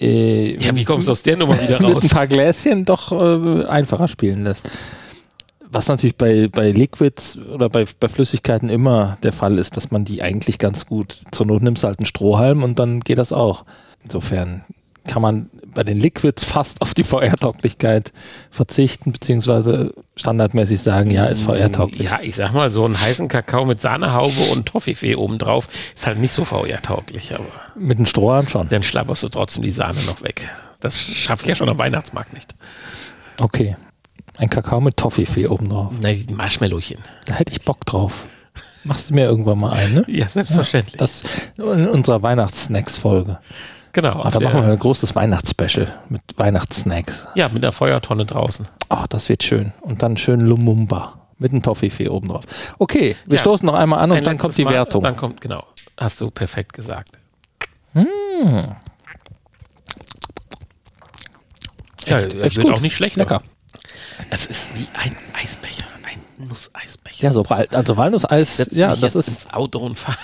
äh, 0.00 0.56
ja, 0.56 0.74
wie 0.74 0.84
kommst 0.84 1.08
du 1.08 1.12
aus 1.12 1.22
der 1.22 1.36
Nummer 1.36 1.60
wieder 1.60 1.80
raus? 1.80 1.94
mit 1.94 2.04
ein 2.04 2.08
paar 2.08 2.26
Gläschen 2.26 2.84
doch 2.84 3.12
äh, 3.12 3.66
einfacher 3.66 4.08
spielen 4.08 4.44
lässt. 4.44 4.68
Was 5.72 5.86
natürlich 5.86 6.16
bei, 6.16 6.48
bei 6.48 6.72
Liquids 6.72 7.38
oder 7.38 7.68
bei, 7.68 7.84
bei 8.00 8.08
Flüssigkeiten 8.08 8.68
immer 8.68 9.18
der 9.22 9.32
Fall 9.32 9.56
ist, 9.58 9.76
dass 9.76 9.92
man 9.92 10.04
die 10.04 10.20
eigentlich 10.20 10.58
ganz 10.58 10.86
gut, 10.86 11.22
zur 11.30 11.46
Not 11.46 11.62
nimmst 11.62 11.84
du 11.84 11.86
halt 11.86 12.00
einen 12.00 12.06
Strohhalm 12.06 12.64
und 12.64 12.78
dann 12.78 13.00
geht 13.00 13.18
das 13.18 13.32
auch. 13.32 13.64
Insofern 14.02 14.64
kann 15.06 15.22
man 15.22 15.50
bei 15.66 15.84
den 15.84 15.98
Liquids 15.98 16.44
fast 16.44 16.82
auf 16.82 16.94
die 16.94 17.04
VR-Tauglichkeit 17.04 18.12
verzichten, 18.50 19.12
beziehungsweise 19.12 19.94
standardmäßig 20.16 20.80
sagen, 20.80 21.10
ja, 21.10 21.26
ist 21.26 21.42
VR-tauglich. 21.42 22.10
Ja, 22.10 22.20
ich 22.22 22.36
sag 22.36 22.52
mal, 22.52 22.70
so 22.70 22.84
einen 22.84 23.00
heißen 23.00 23.28
Kakao 23.28 23.64
mit 23.64 23.80
Sahnehaube 23.80 24.40
und 24.52 24.66
Toffifee 24.66 25.14
obendrauf 25.14 25.68
ist 25.96 26.06
halt 26.06 26.18
nicht 26.18 26.32
so 26.32 26.44
VR-tauglich. 26.44 27.34
Aber 27.34 27.46
mit 27.74 27.98
einem 27.98 28.06
Strohhalm 28.06 28.48
schon. 28.48 28.68
Dann 28.68 28.82
schlapperst 28.82 29.22
du 29.22 29.28
trotzdem 29.28 29.62
die 29.62 29.70
Sahne 29.70 30.02
noch 30.04 30.22
weg. 30.22 30.48
Das 30.80 30.98
schaffe 30.98 31.44
ich 31.44 31.48
ja 31.48 31.54
schon 31.54 31.68
am 31.68 31.78
Weihnachtsmarkt 31.78 32.32
nicht. 32.32 32.54
Okay. 33.38 33.76
Ein 34.36 34.48
Kakao 34.48 34.80
mit 34.80 34.96
Toffifee 34.96 35.46
obendrauf. 35.46 35.92
Nein, 36.00 36.26
Marshmallowchen. 36.32 36.98
Da 37.26 37.34
hätte 37.34 37.52
ich 37.52 37.62
Bock 37.62 37.84
drauf. 37.84 38.24
Machst 38.84 39.10
du 39.10 39.14
mir 39.14 39.26
irgendwann 39.26 39.58
mal 39.58 39.72
ein, 39.72 39.92
ne? 39.92 40.04
Ja, 40.08 40.28
selbstverständlich. 40.28 40.94
Ja, 40.94 40.98
das 40.98 41.22
in 41.58 41.88
unserer 41.88 42.22
Weihnachtssnacks-Folge. 42.22 43.38
Genau. 43.92 44.22
Ach, 44.22 44.30
da 44.30 44.40
machen 44.40 44.62
wir 44.62 44.72
ein 44.72 44.78
großes 44.78 45.14
Weihnachtsspecial 45.16 45.92
mit 46.08 46.22
Weihnachtssnacks. 46.36 47.26
Ja, 47.34 47.48
mit 47.48 47.64
der 47.64 47.72
Feuertonne 47.72 48.24
draußen. 48.24 48.68
Ach, 48.88 49.06
das 49.06 49.28
wird 49.28 49.42
schön. 49.42 49.72
Und 49.80 50.02
dann 50.02 50.16
schön 50.16 50.40
Lumumba 50.40 51.20
mit 51.38 51.52
einem 51.52 51.62
Toffifee 51.62 52.08
oben 52.08 52.28
drauf. 52.28 52.44
Okay, 52.78 53.16
wir 53.26 53.36
ja, 53.36 53.40
stoßen 53.40 53.66
noch 53.66 53.74
einmal 53.74 54.00
an 54.00 54.12
und 54.12 54.26
dann 54.26 54.38
kommt 54.38 54.56
die 54.56 54.64
Mal, 54.64 54.74
Wertung. 54.74 55.02
Dann 55.02 55.16
kommt, 55.16 55.40
genau. 55.40 55.64
Hast 55.96 56.20
du 56.20 56.30
perfekt 56.30 56.72
gesagt. 56.74 57.18
Hm. 57.94 58.06
Ja, 62.06 62.18
echt, 62.18 62.34
echt 62.34 62.56
wird 62.56 62.66
gut. 62.66 62.76
auch 62.76 62.80
nicht 62.80 62.94
schlecht. 62.94 63.16
Lecker. 63.16 63.42
Es 64.28 64.46
ist 64.46 64.70
wie 64.74 64.86
ein 64.94 65.16
Eisbecher, 65.42 65.86
ein 66.04 66.46
Nusseisbecher. 66.46 67.24
Ja, 67.24 67.32
so 67.32 67.42
also 67.44 67.96
Walnusseis, 67.96 68.68
ja, 68.70 68.94
das 68.94 69.14
ist 69.14 69.28
ins 69.28 69.50
Auto 69.50 69.78
und 69.78 69.98
fahren 69.98 70.16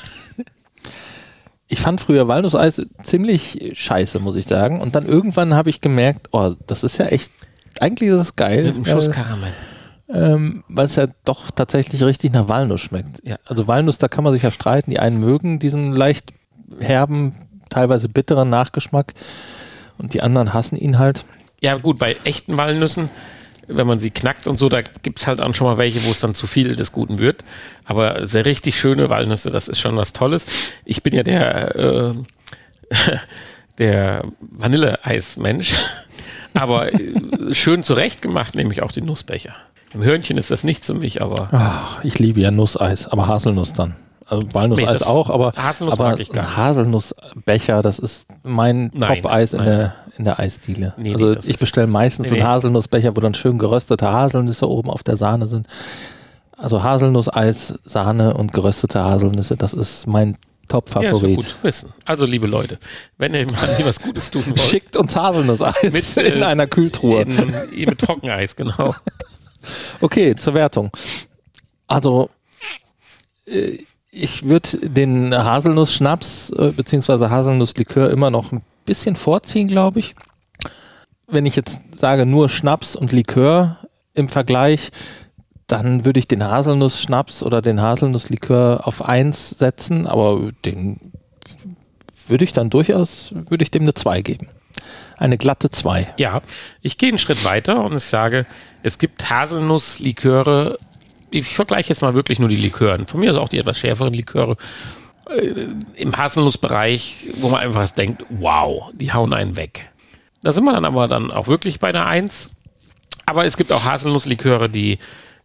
ich 1.69 1.81
fand 1.81 2.01
früher 2.01 2.29
Walnusseis 2.29 2.83
ziemlich 3.03 3.73
scheiße, 3.73 4.19
muss 4.21 4.37
ich 4.37 4.47
sagen. 4.47 4.81
Und 4.81 4.95
dann 4.95 5.05
irgendwann 5.05 5.55
habe 5.55 5.71
ich 5.71 5.81
gemerkt, 5.81 6.29
oh, 6.33 6.55
das 6.67 6.85
ist 6.85 6.99
ja 6.99 7.07
echt, 7.07 7.33
eigentlich 7.81 8.11
ist 8.11 8.21
es 8.21 8.37
geil. 8.37 8.65
Mit 8.65 8.75
einem 8.75 8.85
Schuss 8.85 9.11
Karamell. 9.11 9.53
Ähm, 10.09 10.63
weil 10.69 10.85
es 10.85 10.95
ja 10.95 11.09
doch 11.25 11.51
tatsächlich 11.51 12.01
richtig 12.05 12.33
nach 12.33 12.49
Walnuss 12.49 12.81
schmeckt. 12.81 13.21
Ja. 13.25 13.39
Also 13.45 13.67
Walnuss, 13.67 13.99
da 13.99 14.07
kann 14.07 14.23
man 14.23 14.33
sich 14.33 14.43
ja 14.43 14.53
streiten. 14.53 14.91
Die 14.91 15.01
einen 15.01 15.19
mögen 15.19 15.59
diesen 15.59 15.93
leicht 15.93 16.33
herben, 16.79 17.35
teilweise 17.71 18.09
bitteren 18.09 18.49
Nachgeschmack 18.49 19.15
und 19.99 20.15
die 20.15 20.23
anderen 20.23 20.55
hassen 20.55 20.77
ihn 20.77 20.99
halt. 20.99 21.25
Ja 21.61 21.77
gut, 21.77 21.99
bei 21.99 22.17
echten 22.23 22.57
Walnüssen 22.57 23.09
wenn 23.69 23.87
man 23.87 24.01
sie 24.01 24.11
knackt 24.11 24.47
und 24.47 24.57
so, 24.57 24.69
da 24.69 24.83
gibt 24.83 25.19
es 25.19 25.27
halt 25.27 25.41
auch 25.41 25.55
schon 25.55 25.67
mal 25.67 25.79
welche, 25.79 26.05
wo 26.05 26.11
es 26.11 26.21
dann 26.21 26.35
zu 26.35 26.47
viel 26.47 26.77
des 26.77 26.93
Guten 26.93 27.19
wird. 27.19 27.45
Aber 27.85 28.27
sehr 28.27 28.45
richtig 28.45 28.79
schöne 28.79 29.09
Walnüsse, 29.09 29.51
das 29.51 29.69
ist 29.69 29.79
schon 29.79 29.97
was 29.97 30.13
Tolles. 30.13 30.47
Ich 30.85 31.03
bin 31.03 31.15
ja 31.15 31.23
der, 31.23 31.77
äh, 31.77 32.15
der 33.79 34.25
Vanilleeis-Mensch, 34.41 35.75
aber 36.55 36.93
äh, 36.93 37.55
schön 37.55 37.83
zurechtgemacht, 37.83 38.55
nämlich 38.55 38.83
auch 38.83 38.93
die 38.93 39.03
Nussbecher. 39.03 39.55
Im 39.95 40.03
Hörnchen 40.03 40.37
ist 40.37 40.51
das 40.51 40.65
nicht 40.65 40.85
für 40.85 40.95
mich, 40.95 41.23
aber. 41.23 41.49
Ach, 41.53 42.05
ich 42.05 42.19
liebe 42.19 42.41
ja 42.41 42.51
Nusseis, 42.51 43.09
aber 43.09 43.29
Haselnuss 43.29 43.73
dann. 43.73 43.95
Also 44.29 44.53
Walnusseis 44.53 45.01
nee, 45.01 45.07
auch, 45.07 45.31
aber, 45.31 45.53
Haselnuss 45.57 45.95
aber 45.95 46.09
ein 46.09 46.57
Haselnussbecher, 46.57 47.83
das 47.83 48.01
ist 48.01 48.27
mein 48.43 48.91
Top-Eis 48.91 49.53
in 49.53 49.65
der, 49.65 49.95
in 50.19 50.25
der 50.25 50.41
Eisdiele. 50.41 50.95
Nee, 50.97 51.12
also 51.12 51.35
nee, 51.35 51.39
ich 51.45 51.59
bestelle 51.59 51.87
meistens 51.87 52.33
einen 52.33 52.43
Haselnussbecher, 52.43 53.17
wo 53.17 53.21
dann 53.21 53.35
schön 53.35 53.59
geröstete 53.59 54.11
Haselnüsse 54.11 54.69
oben 54.69 54.91
auf 54.91 55.05
der 55.05 55.17
Sahne 55.17 55.47
sind. 55.47 55.69
Also 56.57 56.83
Haselnusseis, 56.83 57.79
Sahne 57.85 58.35
und 58.35 58.53
geröstete 58.53 59.05
Haselnüsse, 59.05 59.57
das 59.57 59.75
ist 59.75 60.07
mein 60.09 60.37
Top-Favorit. 60.69 61.31
Ja, 61.31 61.37
gut 61.37 61.57
wissen. 61.62 61.93
Also, 62.05 62.27
liebe 62.27 62.47
Leute, 62.47 62.79
wenn 63.19 63.35
ihr 63.35 63.47
mal 63.53 63.79
was 63.85 64.01
Gutes 64.01 64.31
tun 64.31 64.45
wollt. 64.47 64.59
Schickt 64.59 64.97
uns 64.97 65.15
Haselnusseis 65.15 65.93
mit, 65.93 66.17
in 66.17 66.43
äh, 66.43 66.45
einer 66.45 66.67
Kühltruhe. 66.67 67.23
In, 67.23 67.37
mit 67.73 67.99
Trockeneis, 68.01 68.57
genau. 68.57 68.95
okay, 70.01 70.35
zur 70.35 70.55
Wertung. 70.55 70.91
Also, 71.87 72.31
äh, 73.47 73.79
ich 74.17 74.45
würde 74.45 74.79
den 74.89 75.35
Haselnuss-Schnaps 75.35 76.51
äh, 76.51 76.73
bzw. 76.73 77.29
Haselnusslikör 77.29 78.11
immer 78.11 78.31
noch 78.31 78.51
ein 78.53 78.63
bisschen 78.87 79.15
vorziehen, 79.15 79.69
glaube 79.69 80.01
ich. 80.01 80.15
Wenn 81.27 81.45
ich 81.45 81.57
jetzt 81.57 81.83
sage 81.93 82.25
nur 82.25 82.49
Schnaps 82.49 82.97
und 82.97 83.13
Likör 83.13 83.79
im 84.15 84.29
Vergleich, 84.29 84.91
dann 85.67 86.05
würde 86.05 86.19
ich 86.19 86.29
den 86.29 86.43
Haselnuss-Schnaps 86.43 87.43
oder 87.43 87.61
den 87.61 87.81
Haselnusslikör 87.81 88.87
auf 88.87 89.03
1 89.03 89.51
setzen, 89.51 90.07
aber 90.07 90.51
den 90.65 91.13
würde 92.29 92.45
ich 92.45 92.53
dann 92.53 92.71
durchaus, 92.71 93.35
würde 93.35 93.63
ich 93.63 93.71
dem 93.71 93.83
eine 93.83 93.95
2 93.95 94.23
geben. 94.23 94.49
Eine 95.19 95.39
glatte 95.39 95.71
2. 95.71 96.15
Ja, 96.19 96.43
ich 96.81 96.99
gehe 96.99 97.09
einen 97.09 97.19
Schritt 97.19 97.45
weiter 97.45 97.85
und 97.85 97.97
ich 97.97 98.05
sage, 98.05 98.47
es 98.83 98.99
gibt 98.99 99.29
Haselnussliköre, 99.29 100.79
ich 101.38 101.55
vergleiche 101.55 101.88
jetzt 101.88 102.03
mal 102.03 102.14
wirklich 102.14 102.38
nur 102.38 102.49
die 102.49 102.57
Likören. 102.57 103.07
Von 103.07 103.20
mir 103.20 103.31
ist 103.31 103.37
auch 103.37 103.49
die 103.49 103.59
etwas 103.59 103.79
schärferen 103.79 104.12
Liköre 104.12 104.57
äh, 105.31 105.55
im 105.96 106.16
Haselnussbereich, 106.16 107.29
wo 107.40 107.49
man 107.49 107.61
einfach 107.61 107.88
denkt, 107.90 108.25
wow, 108.31 108.90
die 108.92 109.12
hauen 109.12 109.33
einen 109.33 109.57
weg. 109.57 109.90
Da 110.42 110.53
sind 110.53 110.64
wir 110.64 110.72
dann 110.72 110.85
aber 110.85 111.09
dann 111.09 111.31
auch 111.31 111.49
wirklich 111.49 111.81
bei 111.81 111.88
einer 111.88 112.07
Eins. 112.07 112.51
Aber 113.27 113.44
es 113.44 113.57
gibt 113.57 113.72
auch 113.72 113.85
Haselnussliköre, 113.85 114.68
die 114.68 114.99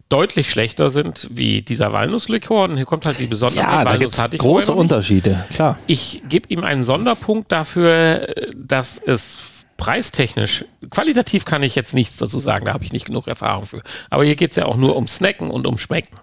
deutlich 0.08 0.50
schlechter 0.50 0.90
sind 0.90 1.28
wie 1.32 1.62
dieser 1.62 1.92
Walnusslikör. 1.92 2.64
Und 2.64 2.76
hier 2.76 2.84
kommt 2.84 3.06
halt 3.06 3.18
die 3.18 3.26
Besonderheit. 3.26 3.72
Ja, 3.72 3.84
da 3.84 3.96
gibt 3.96 4.12
es 4.12 4.38
große 4.38 4.72
Unterschiede, 4.72 5.44
klar. 5.50 5.78
Ich 5.86 6.22
gebe 6.28 6.48
ihm 6.50 6.62
einen 6.64 6.84
Sonderpunkt 6.84 7.50
dafür, 7.50 8.28
dass 8.54 9.00
es 9.04 9.51
preistechnisch, 9.82 10.64
qualitativ 10.90 11.44
kann 11.44 11.64
ich 11.64 11.74
jetzt 11.74 11.92
nichts 11.92 12.16
dazu 12.16 12.38
sagen, 12.38 12.66
da 12.66 12.72
habe 12.72 12.84
ich 12.84 12.92
nicht 12.92 13.04
genug 13.04 13.26
Erfahrung 13.26 13.66
für. 13.66 13.82
Aber 14.10 14.24
hier 14.24 14.36
geht 14.36 14.52
es 14.52 14.56
ja 14.56 14.66
auch 14.66 14.76
nur 14.76 14.94
um 14.94 15.08
Snacken 15.08 15.50
und 15.50 15.66
um 15.66 15.76
Schmecken. 15.76 16.16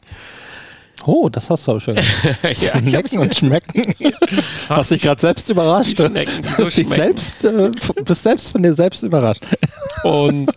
Oh, 1.05 1.27
das 1.27 1.49
hast 1.49 1.67
du 1.67 1.71
aber 1.71 1.81
schon. 1.81 1.95
ja, 2.43 2.53
Snacken 2.53 3.19
und 3.19 3.35
schmecken. 3.35 3.95
Hast 4.69 4.91
dich 4.91 5.01
gerade 5.01 5.19
selbst 5.19 5.49
überrascht. 5.49 5.97
Schmecken, 5.97 6.43
so 6.57 6.65
dich 6.65 6.87
selbst, 6.87 7.43
äh, 7.43 7.69
bist 8.03 8.23
selbst 8.23 8.51
von 8.51 8.63
dir 8.63 8.73
selbst 8.73 9.03
überrascht. 9.03 9.43
Und 10.03 10.51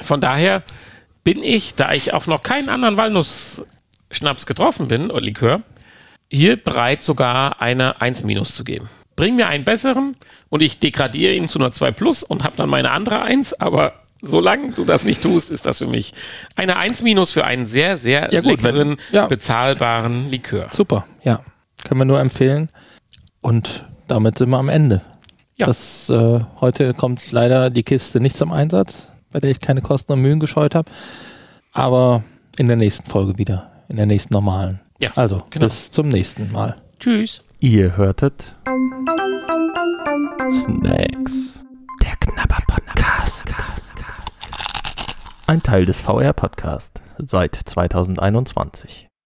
von 0.00 0.20
daher 0.20 0.62
bin 1.24 1.42
ich, 1.42 1.74
da 1.74 1.92
ich 1.92 2.12
auf 2.12 2.28
noch 2.28 2.42
keinen 2.42 2.68
anderen 2.68 2.96
Walnussschnaps 2.96 4.46
getroffen 4.46 4.88
bin, 4.88 5.10
oder 5.10 5.24
Likör, 5.24 5.62
hier 6.30 6.56
bereit 6.56 7.02
sogar 7.02 7.60
eine 7.60 8.00
1 8.00 8.24
minus 8.24 8.54
zu 8.54 8.64
geben. 8.64 8.88
Bring 9.16 9.36
mir 9.36 9.48
einen 9.48 9.64
besseren 9.64 10.12
und 10.50 10.60
ich 10.62 10.78
degradiere 10.78 11.32
ihn 11.32 11.48
zu 11.48 11.58
einer 11.58 11.72
2 11.72 11.90
plus 11.92 12.22
und 12.22 12.44
habe 12.44 12.56
dann 12.56 12.68
meine 12.68 12.90
andere 12.90 13.22
1, 13.22 13.54
aber 13.54 13.94
solange 14.22 14.72
du 14.72 14.84
das 14.84 15.04
nicht 15.04 15.22
tust, 15.22 15.50
ist 15.50 15.66
das 15.66 15.78
für 15.78 15.86
mich 15.86 16.14
eine 16.54 16.76
1 16.76 17.02
minus 17.02 17.32
für 17.32 17.44
einen 17.44 17.66
sehr, 17.66 17.96
sehr 17.96 18.28
ja, 18.32 18.40
gut, 18.40 18.62
leckeren, 18.62 18.90
wenn, 18.90 18.96
ja. 19.12 19.26
bezahlbaren 19.26 20.30
Likör. 20.30 20.68
Super, 20.70 21.06
ja. 21.22 21.40
Können 21.84 22.00
wir 22.00 22.04
nur 22.04 22.20
empfehlen. 22.20 22.70
Und 23.40 23.84
damit 24.08 24.38
sind 24.38 24.50
wir 24.50 24.58
am 24.58 24.68
Ende. 24.68 25.02
Ja. 25.56 25.66
Das, 25.66 26.10
äh, 26.10 26.40
heute 26.60 26.94
kommt 26.94 27.32
leider 27.32 27.70
die 27.70 27.82
Kiste 27.82 28.20
nicht 28.20 28.36
zum 28.36 28.52
Einsatz, 28.52 29.08
bei 29.30 29.40
der 29.40 29.50
ich 29.50 29.60
keine 29.60 29.80
Kosten 29.80 30.12
und 30.12 30.20
Mühen 30.20 30.40
gescheut 30.40 30.74
habe. 30.74 30.90
Aber 31.72 32.22
in 32.58 32.68
der 32.68 32.76
nächsten 32.76 33.08
Folge 33.08 33.38
wieder. 33.38 33.70
In 33.88 33.96
der 33.96 34.06
nächsten 34.06 34.34
normalen. 34.34 34.80
Ja. 34.98 35.10
Also, 35.14 35.42
genau. 35.50 35.64
bis 35.64 35.90
zum 35.90 36.08
nächsten 36.08 36.50
Mal. 36.52 36.76
Tschüss. 36.98 37.42
Ihr 37.58 37.96
hörtet 37.96 38.54
Snacks. 40.52 41.64
Der 42.02 42.14
Knabber 42.20 42.58
Podcast. 42.66 43.48
Ein 45.46 45.62
Teil 45.62 45.86
des 45.86 46.02
VR 46.02 46.34
Podcast 46.34 47.00
seit 47.18 47.54
2021. 47.54 49.05